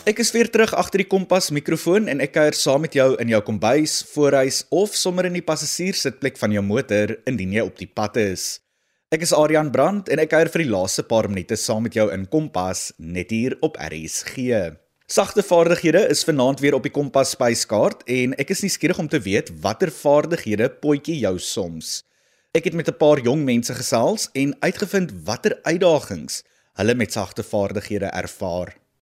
Ek 0.05 0.19
is 0.21 0.29
weer 0.35 0.45
terug 0.53 0.69
agter 0.77 1.01
die 1.01 1.07
kompas 1.09 1.47
mikrofoon 1.50 2.05
en 2.12 2.19
ek 2.21 2.35
kuier 2.35 2.53
saam 2.53 2.83
met 2.85 2.93
jou 2.93 3.07
in 3.17 3.31
jou 3.31 3.39
kombuis, 3.41 4.03
voorhuis 4.12 4.59
of 4.69 4.93
sommer 4.93 5.25
in 5.25 5.33
die 5.33 5.41
passasierssitplek 5.41 6.38
van 6.38 6.53
jou 6.53 6.62
motor 6.62 7.15
indien 7.25 7.55
jy 7.55 7.63
op 7.65 7.79
die 7.79 7.88
pad 7.89 8.19
is. 8.21 8.43
Ek 9.09 9.25
is 9.25 9.33
Adrian 9.33 9.71
Brandt 9.74 10.12
en 10.13 10.21
ek 10.21 10.29
kuier 10.35 10.51
vir 10.53 10.62
die 10.62 10.69
laaste 10.69 11.07
paar 11.09 11.25
minute 11.31 11.57
saam 11.57 11.88
met 11.88 11.97
jou 11.97 12.05
in 12.13 12.27
Kompas 12.29 12.91
net 13.01 13.33
hier 13.33 13.57
op 13.65 13.81
RSG. 13.81 14.45
Sagte 15.09 15.41
vaardighede 15.41 16.05
is 16.13 16.21
vanaand 16.29 16.62
weer 16.62 16.77
op 16.77 16.85
die 16.85 16.93
Kompas 16.93 17.33
spyskaart 17.33 18.05
en 18.05 18.38
ek 18.38 18.53
is 18.53 18.62
nuuskierig 18.62 19.01
om 19.01 19.09
te 19.09 19.24
weet 19.25 19.50
watter 19.65 19.89
vaardighede 19.89 20.69
potjie 20.85 21.17
jou 21.25 21.39
soms. 21.41 22.03
Ek 22.53 22.69
het 22.69 22.77
met 22.77 22.93
'n 22.93 23.01
paar 23.01 23.25
jong 23.25 23.41
mense 23.41 23.74
gesels 23.74 24.29
en 24.38 24.53
uitgevind 24.62 25.17
watter 25.25 25.57
uitdagings 25.65 26.43
hulle 26.77 26.93
met 26.93 27.09
sagte 27.09 27.41
vaardighede 27.41 28.13
ervaar 28.13 28.75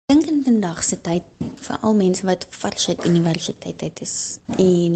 dink 0.06 0.26
in 0.30 0.42
vandag 0.46 0.84
se 0.86 0.96
tyd 1.02 1.24
vir 1.66 1.78
al 1.86 1.94
mense 1.98 2.22
wat 2.28 2.44
vars 2.60 2.84
uit 2.92 3.06
universiteit 3.08 3.80
uit 3.82 4.02
is 4.04 4.12
en 4.56 4.94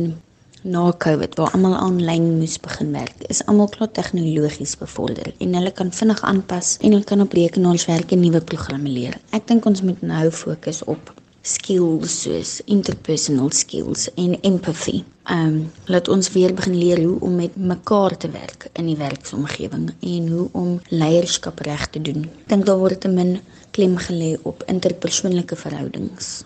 na 0.74 0.82
Covid 1.04 1.34
waar 1.40 1.50
almal 1.56 1.74
aanlyn 1.74 2.28
moes 2.38 2.54
begin 2.62 2.92
werk, 2.94 3.24
is 3.34 3.40
almal 3.50 3.66
klaar 3.74 3.90
tegnologies 3.96 4.76
bevorder 4.78 5.32
en 5.46 5.56
hulle 5.58 5.72
kan 5.80 5.90
vinnig 5.98 6.22
aanpas 6.30 6.76
en 6.78 6.94
hulle 6.94 7.08
kan 7.10 7.24
op 7.26 7.34
rekenaars 7.40 7.88
werk 7.90 8.14
en 8.14 8.22
nuwe 8.22 8.42
programme 8.52 8.92
leer. 8.98 9.18
Ek 9.34 9.50
dink 9.50 9.66
ons 9.66 9.82
moet 9.82 10.06
nou 10.12 10.28
fokus 10.30 10.84
op 10.94 11.10
skills 11.42 12.20
soos 12.22 12.60
interpersonal 12.70 13.50
skills 13.50 14.06
en 14.14 14.36
empathy. 14.46 15.00
Ehm 15.30 15.46
um, 15.46 15.70
laat 15.86 16.08
ons 16.08 16.32
weer 16.34 16.54
begin 16.54 16.74
leer 16.74 17.02
hoe 17.02 17.20
om 17.20 17.34
met 17.34 17.56
mekaar 17.56 18.16
te 18.16 18.30
werk 18.30 18.66
in 18.72 18.86
die 18.90 18.96
werksomgewing 18.96 19.92
en 20.00 20.28
hoe 20.28 20.48
om 20.52 20.80
leierskap 20.88 21.58
reg 21.58 21.86
te 21.86 22.02
doen. 22.02 22.26
Dink 22.46 22.66
daar 22.66 22.78
word 22.78 23.00
te 23.00 23.08
min 23.08 23.36
klem 23.70 23.94
gelê 23.96 24.32
op 24.42 24.64
interpersoonlike 24.66 25.56
verhoudings. 25.56 26.42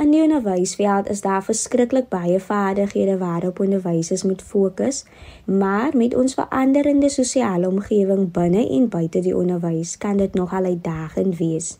In 0.00 0.12
die 0.12 0.22
onderwysveld 0.22 1.08
is 1.08 1.20
daar 1.20 1.42
verskriklik 1.44 2.08
baie 2.08 2.40
vaardighede 2.40 3.18
waarop 3.18 3.60
onderwysers 3.60 4.22
moet 4.22 4.42
fokus, 4.42 5.04
maar 5.44 5.96
met 5.96 6.14
ons 6.14 6.34
veranderende 6.34 7.08
sosiale 7.08 7.68
omgewing 7.68 8.30
binne 8.32 8.68
en 8.68 8.88
buite 8.88 9.20
die 9.20 9.36
onderwys 9.36 9.98
kan 9.98 10.16
dit 10.16 10.34
nogal 10.34 10.64
uitdagend 10.64 11.36
wees. 11.36 11.78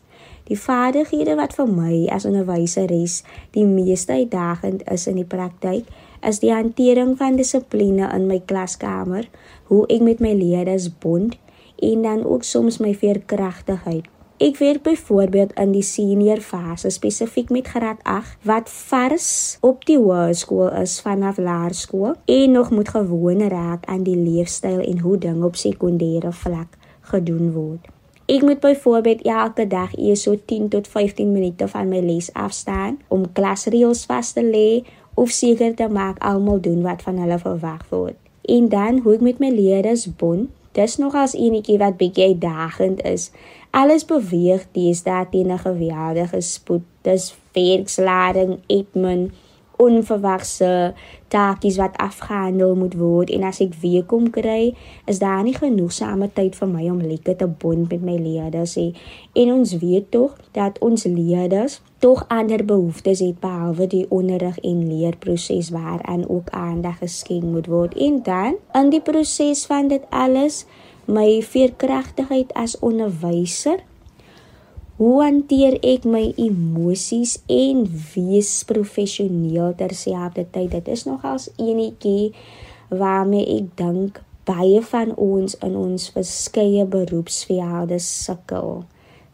Die 0.49 0.59
vaardighede 0.59 1.35
wat 1.35 1.53
vir 1.53 1.69
my 1.69 2.05
as 2.13 2.25
onderwyseres 2.25 3.23
die 3.57 3.65
meeste 3.65 4.13
uitdagend 4.13 4.85
is 4.89 5.07
in 5.07 5.21
die 5.21 5.25
praktyk, 5.25 5.85
is 6.27 6.39
die 6.43 6.53
hantering 6.53 7.17
van 7.17 7.35
dissipline 7.39 8.07
in 8.15 8.27
my 8.29 8.39
klaskamer, 8.45 9.27
hoe 9.71 9.83
ek 9.89 10.01
met 10.05 10.23
my 10.23 10.33
leerders 10.37 10.89
bond 11.03 11.37
en 11.81 12.01
dan 12.05 12.25
ook 12.25 12.43
soms 12.43 12.77
my 12.77 12.93
veerkragtigheid. 12.93 14.09
Ek 14.41 14.57
werk 14.57 14.81
byvoorbeeld 14.81 15.53
in 15.61 15.69
die 15.75 15.85
senior 15.85 16.39
fase 16.41 16.89
spesifiek 16.89 17.51
met 17.53 17.67
graad 17.69 17.99
8 18.09 18.41
wat 18.49 18.71
vars 18.73 19.27
op 19.61 19.85
die 19.85 19.99
hoërskool 20.01 20.71
is 20.81 20.95
vanaf 21.05 21.37
laerskool 21.37 22.15
en 22.25 22.57
nog 22.57 22.71
moet 22.73 22.89
gewoon 22.89 23.45
raak 23.53 23.85
aan 23.85 24.01
die 24.03 24.17
leefstyl 24.17 24.81
en 24.81 24.99
hoe 25.05 25.17
dinge 25.17 25.45
op 25.45 25.61
sekondêre 25.61 26.33
vlak 26.33 26.77
gedoen 27.13 27.51
word. 27.53 27.85
Ek 28.25 28.41
moet 28.41 28.59
byvoorbeeld 28.59 29.21
elke 29.21 29.67
dag 29.67 29.93
eers 29.97 30.21
so 30.25 30.33
10 30.45 30.69
tot 30.73 30.87
15 30.87 31.31
minute 31.31 31.67
van 31.67 31.89
my 31.89 31.99
les 31.99 32.33
afstaan 32.33 32.97
om 33.07 33.29
klasreëls 33.31 34.05
vas 34.09 34.33
te 34.33 34.41
lê 34.41 34.81
of 35.13 35.29
seker 35.29 35.75
te 35.75 35.87
maak 35.87 36.19
almal 36.19 36.61
doen 36.61 36.81
wat 36.81 37.01
van 37.01 37.17
hulle 37.17 37.39
verwag 37.39 37.85
word. 37.89 38.17
En 38.41 38.69
dan 38.69 38.99
hoe 39.03 39.13
ek 39.13 39.21
met 39.21 39.39
my 39.39 39.49
leerders 39.49 40.07
bond, 40.15 40.49
dis 40.71 40.97
nog 40.97 41.15
as 41.15 41.35
enetjie 41.35 41.77
wat 41.77 41.97
bietjie 41.99 42.31
uitdagend 42.33 43.03
is. 43.03 43.31
Alles 43.71 44.05
beweeg 44.05 44.65
deesdae 44.75 45.27
teen 45.31 45.51
'n 45.51 45.59
geweldige 45.59 46.41
spoed. 46.41 46.83
Dis 47.01 47.35
werkslading, 47.53 48.59
admin, 48.67 49.31
onverwagse 49.81 50.93
taakies 51.31 51.77
wat 51.79 51.97
afgehandel 51.97 52.75
moet 52.75 52.95
word 52.99 53.31
en 53.33 53.45
as 53.47 53.61
ek 53.63 53.73
weer 53.81 54.03
kom 54.05 54.27
kry, 54.33 54.73
is 55.09 55.21
daar 55.23 55.41
nie 55.47 55.55
genoegsame 55.55 56.29
tyd 56.35 56.57
vir 56.59 56.69
my 56.69 56.87
om 56.91 56.99
lekker 57.01 57.37
te 57.39 57.47
bond 57.47 57.89
met 57.89 58.03
my 58.05 58.17
leerders 58.19 58.75
nie. 58.79 58.91
En 59.33 59.53
ons 59.55 59.73
weet 59.81 60.11
tog 60.13 60.35
dat 60.57 60.77
ons 60.83 61.07
leerders 61.07 61.79
tog 62.03 62.25
ander 62.33 62.65
behoeftes 62.65 63.21
het 63.23 63.39
behalwe 63.39 63.87
die 63.87 64.05
onderrig 64.09 64.57
en 64.65 64.85
leerproses 64.89 65.69
waaraan 65.73 66.27
ook 66.27 66.49
aandag 66.49 66.97
geskenk 67.01 67.43
moet 67.43 67.69
word. 67.71 67.95
En 67.95 68.21
dan 68.25 68.57
in 68.73 68.89
die 68.89 69.01
proses 69.01 69.65
van 69.69 69.87
dit 69.87 70.03
alles 70.09 70.65
my 71.05 71.41
veerkragtigheid 71.41 72.53
as 72.53 72.77
onderwyser. 72.79 73.81
Hoe 75.01 75.23
hanteer 75.23 75.79
ek 75.81 76.03
my 76.05 76.27
emosies 76.37 77.39
en 77.49 77.87
wees 78.13 78.51
professioneel 78.69 79.71
terselfdertyd? 79.79 80.75
Dit 80.75 80.91
is 80.93 81.07
nogals 81.07 81.47
enetjie 81.57 82.35
waarmee 82.93 83.47
ek 83.55 83.71
dink 83.79 84.19
baie 84.45 84.83
van 84.91 85.15
ons 85.17 85.57
in 85.65 85.73
ons 85.79 86.05
verskeie 86.13 86.85
beroepsvelde 86.85 87.97
sukkel. 87.97 88.83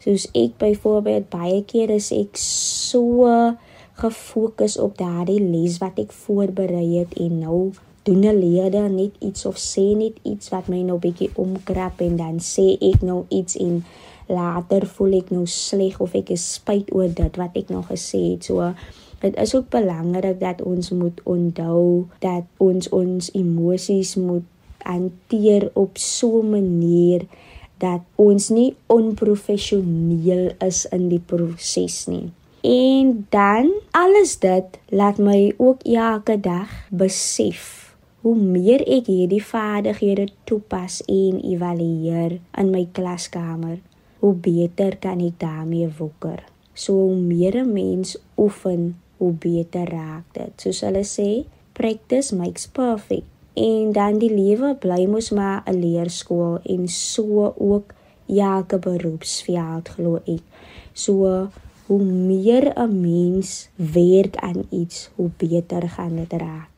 Soos 0.00 0.24
ek 0.32 0.56
byvoorbeeld 0.64 1.28
baie 1.36 1.60
keer 1.68 1.92
is 1.98 2.08
ek 2.16 2.40
so 2.40 3.28
gefokus 4.00 4.80
op 4.80 4.96
daardie 4.96 5.42
les 5.42 5.76
wat 5.84 6.00
ek 6.00 6.16
voorberei 6.24 6.86
het 6.94 7.12
en 7.20 7.42
nou 7.44 7.62
doen 8.08 8.24
'n 8.24 8.40
leerder 8.40 8.88
net 8.88 9.12
iets 9.20 9.44
of 9.44 9.60
sê 9.60 9.92
net 9.92 10.16
iets 10.24 10.48
wat 10.48 10.72
my 10.72 10.80
nou 10.80 10.96
bietjie 10.96 11.28
omkrap 11.36 12.00
en 12.00 12.16
dan 12.16 12.40
sê 12.40 12.80
ek 12.80 13.02
nou 13.02 13.26
iets 13.28 13.60
en 13.60 13.84
later 14.28 14.86
voel 14.86 15.18
ek 15.18 15.32
nou 15.34 15.46
sleg 15.46 15.98
of 16.04 16.14
ek 16.18 16.30
is 16.36 16.44
spyt 16.58 16.92
oor 16.94 17.08
dit 17.08 17.40
wat 17.40 17.56
ek 17.58 17.72
nog 17.72 17.88
gesê 17.92 18.20
het. 18.32 18.48
So 18.48 18.72
dit 19.20 19.34
is 19.36 19.54
ook 19.54 19.68
belangrik 19.74 20.40
dat 20.40 20.62
ons 20.62 20.90
moet 20.94 21.20
onthou 21.24 22.06
dat 22.24 22.46
ons 22.62 22.88
ons 22.94 23.30
emosies 23.34 24.14
moet 24.20 24.46
hanteer 24.86 25.70
op 25.74 25.98
so 25.98 26.42
'n 26.42 26.50
manier 26.50 27.26
dat 27.78 28.02
ons 28.16 28.48
nie 28.48 28.74
onprofessioneel 28.86 30.50
is 30.64 30.86
in 30.90 31.08
die 31.08 31.22
proses 31.22 32.06
nie. 32.06 32.30
En 32.60 33.26
dan 33.30 33.70
alles 33.90 34.38
dit 34.38 34.78
laat 34.88 35.18
my 35.18 35.54
ook 35.56 35.82
elke 35.82 36.40
dag 36.40 36.68
besef 36.90 37.88
hoe 38.20 38.34
meer 38.36 38.82
ek 38.82 39.06
hierdie 39.06 39.44
vaardighede 39.44 40.26
toepas 40.44 40.98
en 41.06 41.38
evalueer 41.40 42.40
in 42.58 42.72
my 42.74 42.82
klaskamer, 42.92 43.78
hoe 44.18 44.34
beter 44.34 44.96
kan 44.96 45.20
ek 45.20 45.38
daarmee 45.40 45.88
woeker. 45.98 46.44
So 46.74 46.92
hoe 46.92 47.16
meer 47.16 47.54
'n 47.64 47.72
mens 47.72 48.16
oefen, 48.36 48.96
hoe 49.16 49.32
beter 49.32 49.88
raak 49.90 50.24
dit. 50.32 50.52
Soos 50.56 50.80
hulle 50.80 51.04
sê, 51.04 51.44
practice 51.72 52.36
makes 52.36 52.66
perfect. 52.66 53.26
En 53.54 53.92
dan 53.92 54.18
die 54.18 54.30
lewe 54.30 54.74
bly 54.74 55.06
mos 55.06 55.30
maar 55.30 55.62
'n 55.66 55.80
leerskool 55.80 56.58
en 56.62 56.88
so 56.88 57.54
ook 57.58 57.94
elke 58.26 58.78
beroepsveld 58.78 59.88
glo 59.88 60.20
ek. 60.24 60.44
So 60.92 61.48
hoe 61.86 62.02
meer 62.02 62.72
'n 62.76 63.00
mens 63.00 63.68
werk 63.74 64.36
aan 64.36 64.62
iets, 64.70 65.10
hoe 65.14 65.30
beter 65.36 65.88
gaan 65.88 66.16
dit 66.16 66.32
raak. 66.32 66.70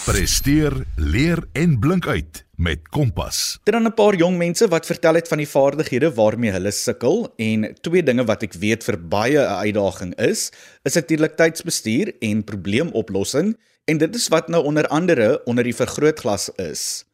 Presteer, 0.00 0.72
leer 0.96 1.42
en 1.52 1.74
blink 1.78 2.06
uit 2.08 2.38
met 2.56 2.86
Kompas. 2.88 3.58
Dit 3.64 3.74
dan 3.74 3.84
'n 3.84 3.94
paar 3.94 4.16
jong 4.16 4.38
mense 4.38 4.68
wat 4.68 4.86
vertel 4.86 5.14
het 5.14 5.28
van 5.28 5.38
die 5.38 5.48
vaardighede 5.48 6.14
waarmee 6.14 6.50
hulle 6.50 6.70
sukkel 6.70 7.32
en 7.36 7.76
twee 7.80 8.02
dinge 8.02 8.24
wat 8.24 8.42
ek 8.42 8.52
weet 8.52 8.84
vir 8.84 8.96
baie 8.96 9.38
'n 9.38 9.60
uitdaging 9.66 10.14
is, 10.16 10.52
is 10.84 10.94
natuurlik 10.94 11.36
tydsbestuur 11.36 12.14
en 12.20 12.44
probleemoplossing 12.44 13.56
en 13.84 13.98
dit 13.98 14.14
is 14.14 14.28
wat 14.28 14.48
nou 14.48 14.64
onder 14.64 14.86
andere 14.88 15.44
onder 15.44 15.64
die 15.64 15.76
vergrootglas 15.76 16.48
is. 16.56 17.04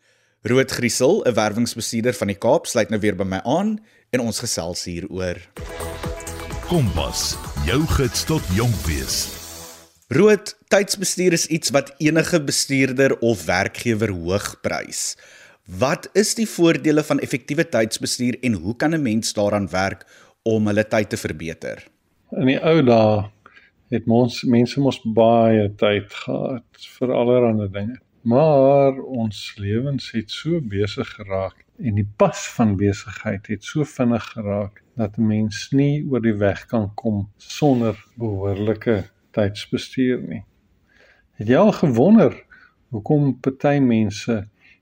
Rood 0.43 0.71
Griesel, 0.71 1.25
'n 1.27 1.35
werwingsbestuurder 1.35 2.15
van 2.15 2.27
die 2.27 2.39
Kaap, 2.39 2.67
sluit 2.67 2.89
nou 2.89 3.01
weer 3.01 3.17
by 3.17 3.25
my 3.25 3.41
aan 3.45 3.79
en 4.11 4.21
ons 4.21 4.39
gesels 4.39 4.85
hieroor. 4.85 5.37
Kompas, 6.69 7.37
jou 7.65 7.87
gids 7.87 8.25
tot 8.25 8.43
jonk 8.55 8.75
wees. 8.87 9.46
Rood 10.07 10.53
tydsbestuur 10.71 11.35
is 11.35 11.49
iets 11.51 11.73
wat 11.75 11.89
enige 11.99 12.39
bestuurder 12.39 13.19
of 13.27 13.41
werkgewer 13.45 14.13
hoog 14.15 14.53
prys. 14.63 15.17
Wat 15.67 16.07
is 16.15 16.37
die 16.39 16.47
voordele 16.47 17.03
van 17.03 17.19
effektiewe 17.19 17.65
tydsbestuur 17.67 18.37
en 18.47 18.53
hoe 18.53 18.77
kan 18.77 18.95
'n 18.95 19.03
mens 19.03 19.33
daaraan 19.33 19.67
werk 19.71 20.07
om 20.43 20.67
hulle 20.67 20.87
tyd 20.89 21.09
te 21.11 21.17
verbeter? 21.17 21.83
In 22.31 22.47
die 22.47 22.63
ou 22.63 22.83
dae 22.83 23.25
het 23.91 24.07
ons 24.07 24.43
mense 24.43 24.81
mos 24.81 25.01
baie 25.03 25.75
tyd 25.75 26.15
gehad 26.15 26.87
vir 26.99 27.13
allerlei 27.13 27.69
dinge. 27.69 27.99
Maar 28.23 29.03
ons 29.03 29.55
lewens 29.57 30.11
het 30.11 30.31
so 30.31 30.61
besig 30.61 31.09
geraak 31.19 31.65
en 31.83 31.95
die 31.95 32.09
pas 32.17 32.47
van 32.55 32.77
besigheid 32.77 33.47
het 33.47 33.65
so 33.65 33.85
vinnig 33.85 34.23
geraak 34.23 34.83
dat 34.95 35.19
'n 35.19 35.27
mens 35.27 35.69
nie 35.73 36.07
oor 36.11 36.23
die 36.23 36.39
weg 36.39 36.67
kan 36.67 36.95
kom 36.95 37.29
sonder 37.37 38.05
behoorlike 38.15 39.11
tydsbestuur 39.37 40.23
nie. 40.27 40.43
Het 41.37 41.53
jy 41.53 41.61
al 41.61 41.73
gewonder 41.77 42.35
hoekom 42.95 43.35
party 43.45 43.79
mense 43.85 44.37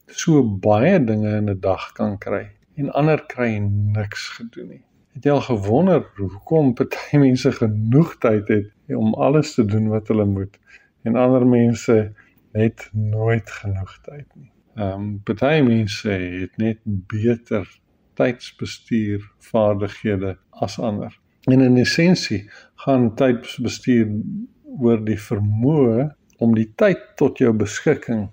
so 0.07 0.43
baie 0.67 0.99
dinge 1.05 1.37
in 1.41 1.51
'n 1.51 1.61
dag 1.61 1.93
kan 1.99 2.19
kry 2.19 2.45
en 2.79 2.91
ander 3.01 3.23
kry 3.27 3.57
niks 3.59 4.29
gedoen 4.39 4.69
nie? 4.69 4.85
Het 5.15 5.25
jy 5.25 5.31
al 5.31 5.47
gewonder 5.47 6.07
hoekom 6.17 6.75
party 6.75 7.19
mense 7.19 7.53
genoeg 7.53 8.19
tyd 8.19 8.49
het 8.49 8.97
om 8.97 9.15
alles 9.15 9.55
te 9.55 9.65
doen 9.65 9.89
wat 9.89 10.09
hulle 10.09 10.27
moet 10.27 10.59
en 11.03 11.17
ander 11.17 11.47
mense 11.47 12.13
het 12.53 12.89
nooit 12.93 13.51
genoeg 13.51 13.99
tyd 14.03 14.29
nie? 14.35 14.51
Ehm 14.75 15.01
um, 15.01 15.21
party 15.23 15.61
mense 15.63 16.11
het 16.11 16.57
net 16.57 16.79
beter 16.85 17.67
tydsbestuur 18.15 19.31
vaardighede 19.39 20.37
as 20.51 20.79
ander. 20.79 21.24
En 21.45 21.61
in 21.61 21.77
essensie 21.77 22.51
gaan 22.85 23.11
tydsbestuur 23.21 24.09
oor 24.81 25.03
die 25.05 25.19
vermoë 25.21 26.09
om 26.43 26.55
die 26.57 26.71
tyd 26.81 27.03
tot 27.21 27.39
jou 27.39 27.53
beskikking 27.57 28.27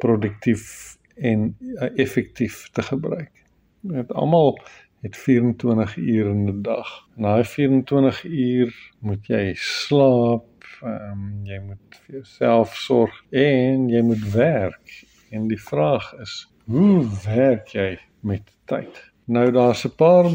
produktief 0.00 0.96
en 1.16 1.50
uh, 1.50 1.88
effektief 2.00 2.66
te 2.76 2.84
gebruik. 2.84 3.32
Dit 3.80 4.12
almal 4.12 4.58
het 5.00 5.16
24 5.16 5.96
uur 5.96 6.26
in 6.26 6.44
'n 6.48 6.62
dag. 6.62 6.88
En 7.16 7.22
daai 7.22 7.44
24 7.44 8.24
uur 8.24 8.74
moet 8.98 9.26
jy 9.26 9.54
slaap, 9.56 10.64
um, 10.84 11.40
jy 11.44 11.60
moet 11.64 12.00
vir 12.04 12.14
jouself 12.14 12.76
sorg 12.76 13.24
en 13.30 13.88
jy 13.88 14.02
moet 14.02 14.32
werk. 14.32 15.04
En 15.30 15.48
die 15.48 15.60
vraag 15.60 16.12
is, 16.20 16.48
hoe 16.64 17.06
werk 17.24 17.68
jy 17.68 17.98
met 18.20 18.52
tyd? 18.64 19.09
Nou 19.30 19.50
daar's 19.54 19.84
'n 19.86 19.94
paar 19.94 20.26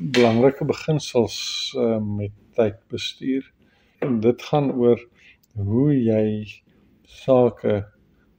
belangrike 0.00 0.64
beginsels 0.64 1.74
uh, 1.76 1.98
met 1.98 2.30
tydbestuur. 2.54 3.52
En 3.98 4.20
dit 4.20 4.42
gaan 4.42 4.72
oor 4.72 5.08
hoe 5.54 6.02
jy 6.02 6.46
sake 7.02 7.86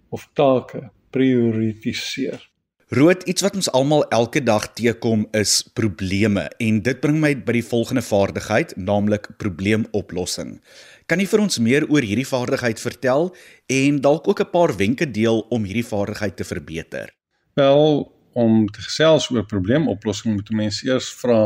of 0.09 0.29
take 0.33 0.91
prioritiseer. 1.09 2.49
Rood, 2.87 3.23
iets 3.23 3.41
wat 3.41 3.55
ons 3.55 3.71
almal 3.71 4.07
elke 4.07 4.43
dag 4.43 4.73
teekom 4.73 5.27
is 5.31 5.69
probleme 5.73 6.47
en 6.57 6.81
dit 6.81 6.99
bring 6.99 7.19
my 7.19 7.35
by 7.43 7.51
die 7.51 7.67
volgende 7.67 8.01
vaardigheid, 8.01 8.77
naamlik 8.77 9.27
probleemoplossing. 9.37 10.61
Kan 11.05 11.19
jy 11.19 11.27
vir 11.27 11.39
ons 11.39 11.59
meer 11.59 11.83
oor 11.89 12.01
hierdie 12.01 12.27
vaardigheid 12.27 12.79
vertel 12.79 13.35
en 13.67 13.99
dalk 14.01 14.27
ook 14.27 14.39
'n 14.39 14.51
paar 14.51 14.77
wenke 14.77 15.11
deel 15.11 15.39
om 15.49 15.63
hierdie 15.63 15.85
vaardigheid 15.85 16.37
te 16.37 16.43
verbeter? 16.43 17.11
Wel, 17.53 18.16
om 18.37 18.67
te 18.69 18.81
gesels 18.85 19.29
oor 19.33 19.45
probleemoplossing 19.49 20.35
moet 20.37 20.49
mense 20.61 20.85
eers 20.87 21.09
vra 21.21 21.41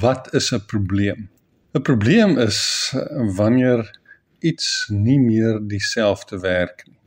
wat 0.00 0.34
is 0.34 0.52
'n 0.52 0.64
probleem? 0.66 1.28
'n 1.74 1.82
Probleem 1.82 2.38
is 2.38 2.60
wanneer 3.36 3.84
iets 4.40 4.88
nie 4.90 5.18
meer 5.18 5.60
dieselfde 5.68 6.38
werk 6.40 6.86
nie. 6.86 6.98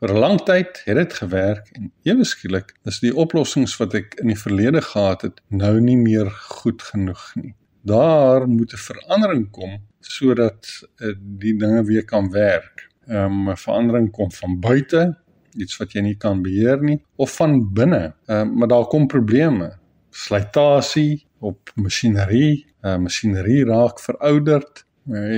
Vir 0.00 0.10
'n 0.14 0.18
lang 0.24 0.40
tyd 0.46 0.82
het 0.84 0.96
dit 0.96 1.12
gewerk 1.12 1.70
en 1.76 1.92
ewe 2.02 2.24
skielik 2.24 2.74
is 2.84 3.00
die 3.00 3.14
oplossings 3.14 3.76
wat 3.80 3.94
ek 3.94 4.14
in 4.22 4.28
die 4.28 4.38
verlede 4.38 4.82
gehad 4.82 5.22
het 5.22 5.40
nou 5.48 5.80
nie 5.80 5.96
meer 5.96 6.30
goed 6.60 6.82
genoeg 6.82 7.24
nie. 7.34 7.54
Daar 7.82 8.48
moet 8.48 8.72
'n 8.72 8.84
verandering 8.90 9.50
kom 9.50 9.80
sodat 10.00 10.68
uh, 10.96 11.14
die 11.18 11.56
dinge 11.56 11.84
weer 11.84 12.04
kan 12.04 12.30
werk. 12.30 12.88
Um, 13.08 13.48
'n 13.48 13.48
um, 13.48 13.56
verandering 13.56 14.10
kom 14.12 14.32
van 14.32 14.60
buite, 14.60 15.16
iets 15.58 15.76
wat 15.80 15.92
jy 15.92 16.04
nie 16.06 16.16
kan 16.16 16.42
beheer 16.42 16.82
nie, 16.82 16.98
of 17.16 17.36
van 17.36 17.60
binne. 17.74 18.14
Um, 18.26 18.56
maar 18.58 18.68
daar 18.68 18.88
kom 18.90 19.06
probleme, 19.06 19.72
slytasie 20.10 21.26
op 21.38 21.70
masjinerie, 21.74 22.66
uh, 22.82 22.96
masjinerie 22.96 23.64
raak 23.68 24.00
verouderd, 24.00 24.84
my 25.08 25.36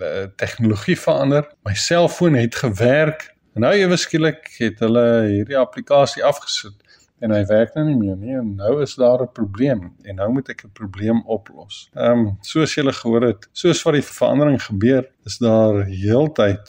uh, 0.00 0.28
tegnologie 0.40 0.96
verander. 0.96 1.48
My 1.66 1.74
selfoon 1.76 2.38
het 2.38 2.54
gewerk 2.56 3.26
En 3.58 3.64
nou 3.66 3.74
ewe 3.74 3.96
skielik 3.98 4.44
het 4.60 4.78
hulle 4.84 5.02
hierdie 5.26 5.56
applikasie 5.58 6.20
afgesit 6.22 6.76
en 7.18 7.32
hy 7.34 7.40
werk 7.48 7.72
nou 7.74 7.82
nie 7.88 7.96
meer 7.98 8.18
nie. 8.20 8.36
En 8.38 8.52
nou 8.60 8.76
is 8.84 8.92
daar 8.94 9.24
'n 9.24 9.32
probleem 9.34 9.80
en 10.06 10.14
nou 10.14 10.28
moet 10.32 10.48
ek 10.54 10.62
'n 10.64 10.70
probleem 10.72 11.22
oplos. 11.26 11.90
Ehm 11.94 12.18
um, 12.18 12.38
soos 12.40 12.74
julle 12.74 12.92
gehoor 12.92 13.22
het, 13.22 13.48
soos 13.52 13.82
wat 13.82 13.94
die 13.94 14.02
verandering 14.02 14.62
gebeur, 14.62 15.10
is 15.26 15.38
daar 15.38 15.84
heeltyd 15.86 16.68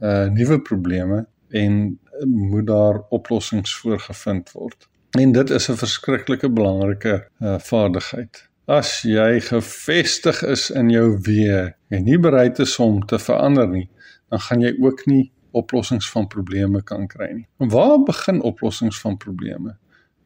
uh 0.00 0.26
nuwe 0.26 0.58
probleme 0.60 1.26
en 1.50 1.98
moet 2.24 2.66
daar 2.66 3.02
oplossings 3.08 3.76
voorgevind 3.76 4.52
word. 4.52 4.88
En 5.10 5.32
dit 5.32 5.50
is 5.50 5.68
'n 5.70 5.76
verskriklike 5.76 6.50
belangrike 6.50 7.28
uh 7.40 7.58
vaardigheid. 7.58 8.48
As 8.64 9.02
jy 9.02 9.40
gefestig 9.40 10.42
is 10.42 10.70
in 10.70 10.90
jou 10.90 11.18
weë 11.22 11.74
en 11.88 12.04
nie 12.04 12.18
bereid 12.18 12.58
is 12.58 12.78
om 12.78 13.06
te 13.06 13.18
verander 13.18 13.68
nie, 13.68 13.88
dan 14.28 14.40
gaan 14.40 14.60
jy 14.60 14.76
ook 14.80 15.06
nie 15.06 15.32
oplossings 15.50 16.10
van 16.10 16.26
probleme 16.26 16.82
kan 16.82 17.06
kry 17.06 17.30
nie. 17.32 17.48
En 17.58 17.68
waar 17.68 18.02
begin 18.02 18.42
oplossings 18.42 19.00
van 19.00 19.16
probleme? 19.16 19.76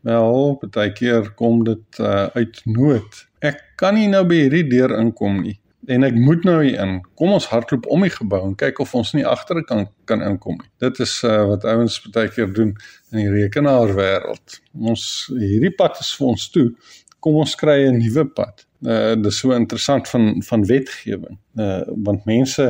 Wel, 0.01 0.63
baie 0.71 0.93
keer 0.93 1.31
kom 1.31 1.65
dit 1.65 1.99
uh, 1.99 2.27
uit 2.27 2.61
nood. 2.65 3.29
Ek 3.39 3.61
kan 3.77 3.95
nie 3.95 4.09
nou 4.09 4.25
by 4.27 4.35
hierdie 4.35 4.69
deur 4.69 4.99
inkom 4.99 5.43
nie 5.43 5.60
en 5.87 6.05
ek 6.05 6.15
moet 6.15 6.45
nou 6.45 6.59
hier 6.65 6.81
in. 6.83 6.99
Kom 7.19 7.33
ons 7.33 7.49
hardloop 7.49 7.87
om 7.93 8.05
die 8.05 8.13
gebou 8.13 8.41
en 8.47 8.57
kyk 8.59 8.81
of 8.85 8.95
ons 8.99 9.13
nie 9.17 9.27
agter 9.27 9.63
kan 9.65 9.87
kan 10.11 10.23
inkom 10.27 10.59
nie. 10.61 10.71
Dit 10.83 11.01
is 11.01 11.21
uh, 11.25 11.45
wat 11.53 11.65
ouens 11.65 12.01
baie 12.13 12.29
keer 12.33 12.51
doen 12.53 12.75
in 13.13 13.21
die 13.23 13.31
rekenaarwêreld. 13.33 14.59
Ons 14.77 15.05
hierdie 15.33 15.75
pad 15.77 16.01
is 16.01 16.13
vir 16.19 16.33
ons 16.35 16.49
toe. 16.53 16.67
Kom 17.21 17.39
ons 17.41 17.55
kry 17.57 17.85
'n 17.87 18.01
nuwe 18.01 18.27
pad. 18.35 18.67
Uh 18.85 19.15
dis 19.17 19.39
so 19.39 19.53
interessant 19.53 20.09
van 20.09 20.43
van 20.43 20.67
wetgewing. 20.67 21.39
Uh 21.57 21.83
want 22.05 22.25
mense 22.25 22.67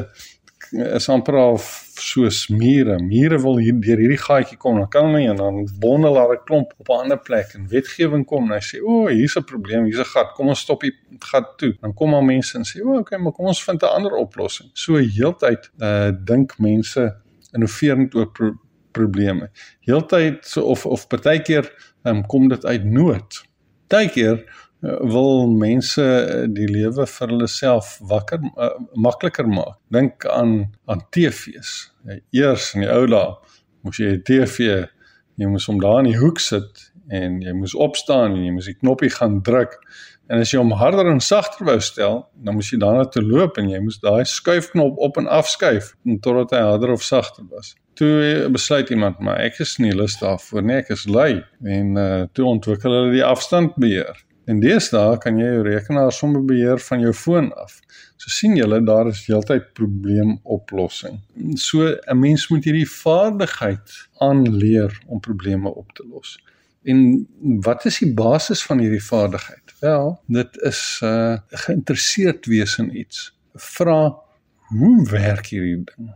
is 0.72 1.09
amper 1.09 1.37
al 1.37 1.59
soos 1.59 2.48
mure. 2.48 2.98
Mure 3.02 3.38
wil 3.42 3.59
hier 3.59 3.78
deur 3.83 3.98
hierdie 3.98 4.20
gaatjie 4.20 4.56
kom, 4.61 4.78
dan 4.78 4.88
kan 4.88 5.09
hulle 5.11 5.30
en 5.33 5.37
dan 5.37 5.61
bondel 5.83 6.16
hulle 6.18 6.37
'n 6.37 6.44
klomp 6.46 6.72
op 6.78 6.88
'n 6.88 7.02
ander 7.02 7.18
plek 7.18 7.54
en 7.54 7.68
wetgewing 7.68 8.24
kom 8.26 8.44
en 8.44 8.59
hy 8.59 8.62
sê, 8.62 8.80
"O, 8.83 9.02
oh, 9.02 9.09
hier's 9.09 9.37
'n 9.37 9.44
probleem, 9.44 9.85
hier's 9.85 9.98
'n 9.98 10.12
gat. 10.14 10.35
Kom 10.35 10.48
ons 10.48 10.61
stop 10.61 10.80
die 10.80 10.94
gat 11.18 11.59
toe." 11.59 11.76
Dan 11.80 11.94
kom 11.94 12.14
al 12.14 12.22
mense 12.22 12.56
en 12.56 12.64
sê, 12.64 12.80
"O, 12.83 12.92
oh, 12.92 12.98
okay, 12.98 13.18
maar 13.18 13.33
kom 13.33 13.46
ons 13.46 13.64
vind 13.64 13.83
'n 13.83 13.87
ander 13.87 14.12
oplossing." 14.12 14.70
So 14.72 14.96
heeltyd 14.96 15.70
uh 15.80 16.12
dink 16.24 16.59
mense 16.59 17.16
innoverend 17.52 18.14
oor 18.14 18.30
pro 18.30 18.54
probleme. 18.92 19.50
Heeltyd 19.80 20.46
so 20.46 20.62
of 20.62 20.87
of 20.87 21.06
partykeer 21.09 21.70
um, 22.02 22.26
kom 22.26 22.48
dit 22.48 22.64
uit 22.66 22.85
nood. 22.85 23.42
Partykeer 23.87 24.44
wil 24.81 25.49
mense 25.49 26.03
eh, 26.03 26.47
die 26.49 26.69
lewe 26.69 27.07
vir 27.07 27.33
hulle 27.33 27.49
self 27.51 27.99
wakker 28.11 28.40
uh, 28.57 28.71
makliker 28.97 29.49
maak. 29.49 29.77
Dink 29.93 30.25
aan 30.27 30.71
aan 30.88 31.03
TV's. 31.12 31.90
Eers 32.33 32.73
in 32.75 32.87
die 32.87 32.93
ou 32.93 33.05
dae 33.11 33.35
moes 33.85 34.01
jy 34.01 34.14
'n 34.16 34.23
TV, 34.25 34.87
jy 35.40 35.49
moes 35.49 35.66
hom 35.69 35.81
daar 35.81 36.01
in 36.01 36.12
die 36.12 36.21
hoek 36.21 36.40
sit 36.40 36.88
en 37.11 37.40
jy 37.43 37.53
moes 37.57 37.75
opstaan 37.75 38.37
en 38.37 38.45
jy 38.45 38.55
moes 38.55 38.69
die 38.71 38.79
knoppie 38.79 39.11
gaan 39.11 39.40
druk. 39.43 39.77
En 40.31 40.38
as 40.38 40.53
jy 40.53 40.61
hom 40.61 40.73
harder 40.79 41.09
en 41.11 41.21
sagter 41.21 41.66
wou 41.66 41.79
stel, 41.83 42.21
dan 42.38 42.55
moes 42.55 42.71
jy 42.71 42.79
daarna 42.79 43.05
toe 43.05 43.23
loop 43.23 43.59
en 43.59 43.69
jy 43.69 43.81
moes 43.83 43.99
daai 43.99 44.25
skuifknop 44.25 44.99
op 45.03 45.19
en 45.19 45.27
af 45.27 45.49
skuif 45.51 45.95
totdat 46.23 46.55
hy 46.55 46.62
harder 46.69 46.93
of 46.95 47.03
sagter 47.03 47.45
was. 47.51 47.75
Toe 47.99 48.49
besluit 48.49 48.93
iemand, 48.95 49.19
maar 49.21 49.40
ek 49.43 49.59
is 49.61 49.77
nie 49.83 49.93
lus 49.93 50.16
daarvoor 50.21 50.62
nie, 50.62 50.77
ek 50.77 50.95
is 50.95 51.07
lui 51.11 51.43
en 51.66 51.97
uh, 51.99 52.25
toe 52.33 52.47
ontwikkel 52.47 52.95
hulle 52.95 53.16
die 53.16 53.27
afstandbeheer. 53.27 54.23
En 54.44 54.61
deesdae 54.61 55.18
kan 55.22 55.38
jy 55.38 55.48
jou 55.55 55.64
rekenaar 55.66 56.12
sommer 56.12 56.44
beheer 56.44 56.81
van 56.83 57.03
jou 57.05 57.12
foon 57.12 57.50
af. 57.61 57.81
So 58.16 58.33
sien 58.33 58.57
julle 58.57 58.81
daar 58.85 59.09
is 59.09 59.24
heeltyd 59.26 59.72
probleemoplossing. 59.79 61.20
So 61.55 61.96
'n 62.07 62.18
mens 62.18 62.48
moet 62.48 62.64
hierdie 62.64 62.88
vaardigheid 62.88 64.09
aanleer 64.18 65.00
om 65.07 65.20
probleme 65.20 65.68
op 65.68 65.92
te 65.92 66.07
los. 66.09 66.38
En 66.85 67.26
wat 67.61 67.85
is 67.85 67.98
die 67.98 68.14
basis 68.14 68.62
van 68.62 68.79
hierdie 68.79 69.05
vaardigheid? 69.05 69.74
Wel, 69.81 70.20
dit 70.26 70.57
is 70.62 71.00
uh 71.05 71.37
geïnteresseerd 71.48 72.46
wees 72.46 72.79
in 72.79 72.96
iets. 72.96 73.33
Vra 73.55 74.14
hoe 74.70 75.09
werk 75.11 75.46
hierdie 75.46 75.85
ding? 75.85 76.11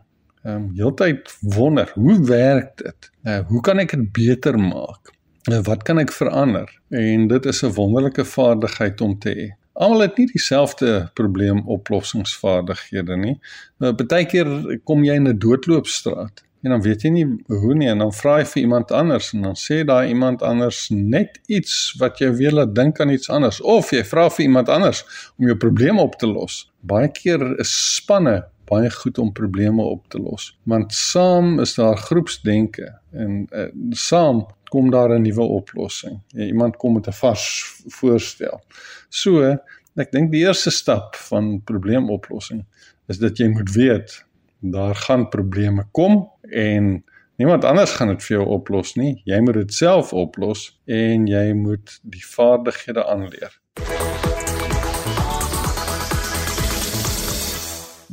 Ehm 0.45 0.57
um, 0.57 0.71
heeltyd 0.77 1.37
wonder, 1.41 1.91
hoe 1.95 2.21
werk 2.27 2.77
dit? 2.77 3.11
Uh, 3.23 3.39
hoe 3.49 3.61
kan 3.61 3.79
ek 3.79 3.95
dit 3.97 4.13
beter 4.13 4.59
maak? 4.59 5.13
Nou, 5.45 5.61
wat 5.63 5.83
kan 5.85 5.99
ek 6.01 6.13
verander? 6.13 6.71
En 6.89 7.27
dit 7.29 7.47
is 7.47 7.65
'n 7.65 7.73
wonderlike 7.77 8.25
vaardigheid 8.25 9.01
om 9.01 9.19
te 9.19 9.29
hê. 9.29 9.49
Almal 9.73 10.01
het 10.01 10.17
nie 10.17 10.27
dieselfde 10.27 11.11
probleemoplossingsvaardighede 11.15 13.17
nie. 13.17 13.41
Nou 13.79 13.95
partykeer 13.95 14.79
kom 14.85 15.05
jy 15.05 15.15
in 15.15 15.29
'n 15.29 15.39
doodloopstraat 15.39 16.43
en 16.63 16.71
dan 16.71 16.83
weet 16.83 17.03
jy 17.03 17.11
nie 17.11 17.27
hoe 17.47 17.75
nie 17.75 17.89
en 17.89 17.99
dan 17.99 18.13
vra 18.13 18.39
jy 18.39 18.45
vir 18.45 18.63
iemand 18.63 18.93
anders 18.93 19.35
en 19.35 19.43
dan 19.43 19.55
sê 19.55 19.85
daai 19.85 20.09
iemand 20.09 20.43
anders 20.43 20.91
net 20.91 21.41
iets 21.47 21.95
wat 21.99 22.19
jou 22.19 22.37
weer 22.37 22.53
laat 22.53 22.75
dink 22.75 23.01
aan 23.01 23.11
iets 23.11 23.31
anders 23.31 23.61
of 23.61 23.91
jy 23.91 24.05
vra 24.05 24.31
vir 24.31 24.45
iemand 24.45 24.69
anders 24.69 25.05
om 25.39 25.47
jou 25.47 25.57
probleem 25.57 25.99
op 25.99 26.19
te 26.19 26.27
los. 26.27 26.71
Baie 26.81 27.09
keer 27.09 27.61
is 27.61 27.97
spanne 27.97 28.45
baie 28.71 28.91
goed 28.91 29.19
om 29.19 29.33
probleme 29.33 29.83
op 29.83 30.09
te 30.09 30.19
los 30.19 30.57
want 30.65 30.95
saam 30.95 31.61
is 31.61 31.75
daar 31.75 31.97
groepsdenke 31.97 32.99
en 33.13 33.47
uh, 33.53 33.67
saam 33.91 34.47
kom 34.75 34.91
daar 34.91 35.11
'n 35.15 35.23
nuwe 35.23 35.47
oplossing. 35.61 36.21
Iemand 36.35 36.77
kom 36.77 36.93
met 36.93 37.07
'n 37.07 37.19
vars 37.23 37.45
voorstel. 37.99 38.61
So, 39.09 39.57
ek 39.97 40.11
dink 40.11 40.31
die 40.31 40.43
eerste 40.47 40.71
stap 40.71 41.17
van 41.17 41.63
probleemoplossing 41.65 42.65
is 43.07 43.19
dat 43.19 43.39
jy 43.39 43.49
moet 43.49 43.71
weet 43.73 44.25
daar 44.59 44.95
gaan 44.95 45.29
probleme 45.29 45.87
kom 45.93 46.31
en 46.43 47.05
niemand 47.37 47.65
anders 47.65 47.93
gaan 47.93 48.09
dit 48.09 48.23
vir 48.23 48.37
jou 48.37 48.49
oplos 48.49 48.95
nie. 48.95 49.23
Jy 49.25 49.41
moet 49.41 49.55
dit 49.55 49.75
self 49.75 50.13
oplos 50.13 50.81
en 50.85 51.27
jy 51.27 51.53
moet 51.53 52.01
die 52.03 52.27
vaardighede 52.27 53.07
aanleer. 53.07 53.64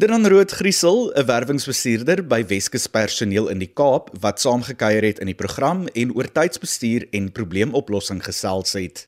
Dan 0.02 0.28
Rood 0.28 0.52
Griesel, 0.52 1.12
'n 1.14 1.26
werwingsbestuurder 1.26 2.28
by 2.28 2.46
Weskus 2.46 2.88
Personeel 2.88 3.48
in 3.48 3.60
die 3.60 3.70
Kaap 3.74 4.10
wat 4.20 4.40
saamgekyer 4.42 5.04
het 5.04 5.20
in 5.20 5.30
die 5.30 5.38
program 5.38 5.88
en 5.88 6.14
oor 6.16 6.32
tydsbestuur 6.32 7.06
en 7.12 7.32
probleemoplossing 7.32 8.24
gesels 8.24 8.74
het. 8.74 9.08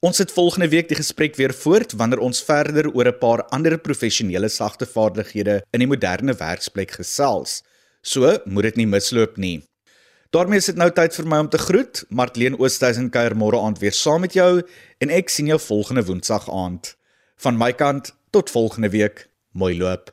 Ons 0.00 0.18
het 0.18 0.32
volgende 0.32 0.68
week 0.68 0.88
die 0.88 0.96
gesprek 0.96 1.36
weer 1.36 1.52
voort 1.54 1.92
wanneer 1.92 2.18
ons 2.18 2.42
verder 2.42 2.88
oor 2.94 3.06
'n 3.08 3.18
paar 3.18 3.44
ander 3.44 3.78
professionele 3.78 4.48
sagte 4.48 4.86
vaardighede 4.86 5.62
in 5.70 5.78
die 5.80 5.86
moderne 5.86 6.34
werksplek 6.34 6.90
gesels. 6.90 7.62
So, 8.00 8.38
moet 8.44 8.62
dit 8.62 8.76
nie 8.76 8.86
misloop 8.86 9.36
nie. 9.36 9.62
daarmee 10.30 10.58
is 10.58 10.66
dit 10.66 10.76
nou 10.76 10.90
tyd 10.90 11.14
vir 11.14 11.26
my 11.26 11.38
om 11.38 11.48
te 11.48 11.58
groet. 11.58 12.04
Martleen 12.08 12.58
Oosthuizen 12.58 13.10
kuier 13.10 13.36
môre 13.36 13.60
aand 13.60 13.78
weer 13.78 13.92
saam 13.92 14.20
met 14.20 14.32
jou 14.32 14.62
en 14.98 15.10
ek 15.10 15.28
sien 15.28 15.46
jou 15.46 15.58
volgende 15.58 16.04
woensdag 16.04 16.48
aand. 16.50 16.96
Van 17.36 17.58
my 17.58 17.72
kant 17.72 18.14
tot 18.30 18.50
volgende 18.50 18.88
week. 18.88 19.31
Mooi 19.54 19.74
loop. 19.78 20.10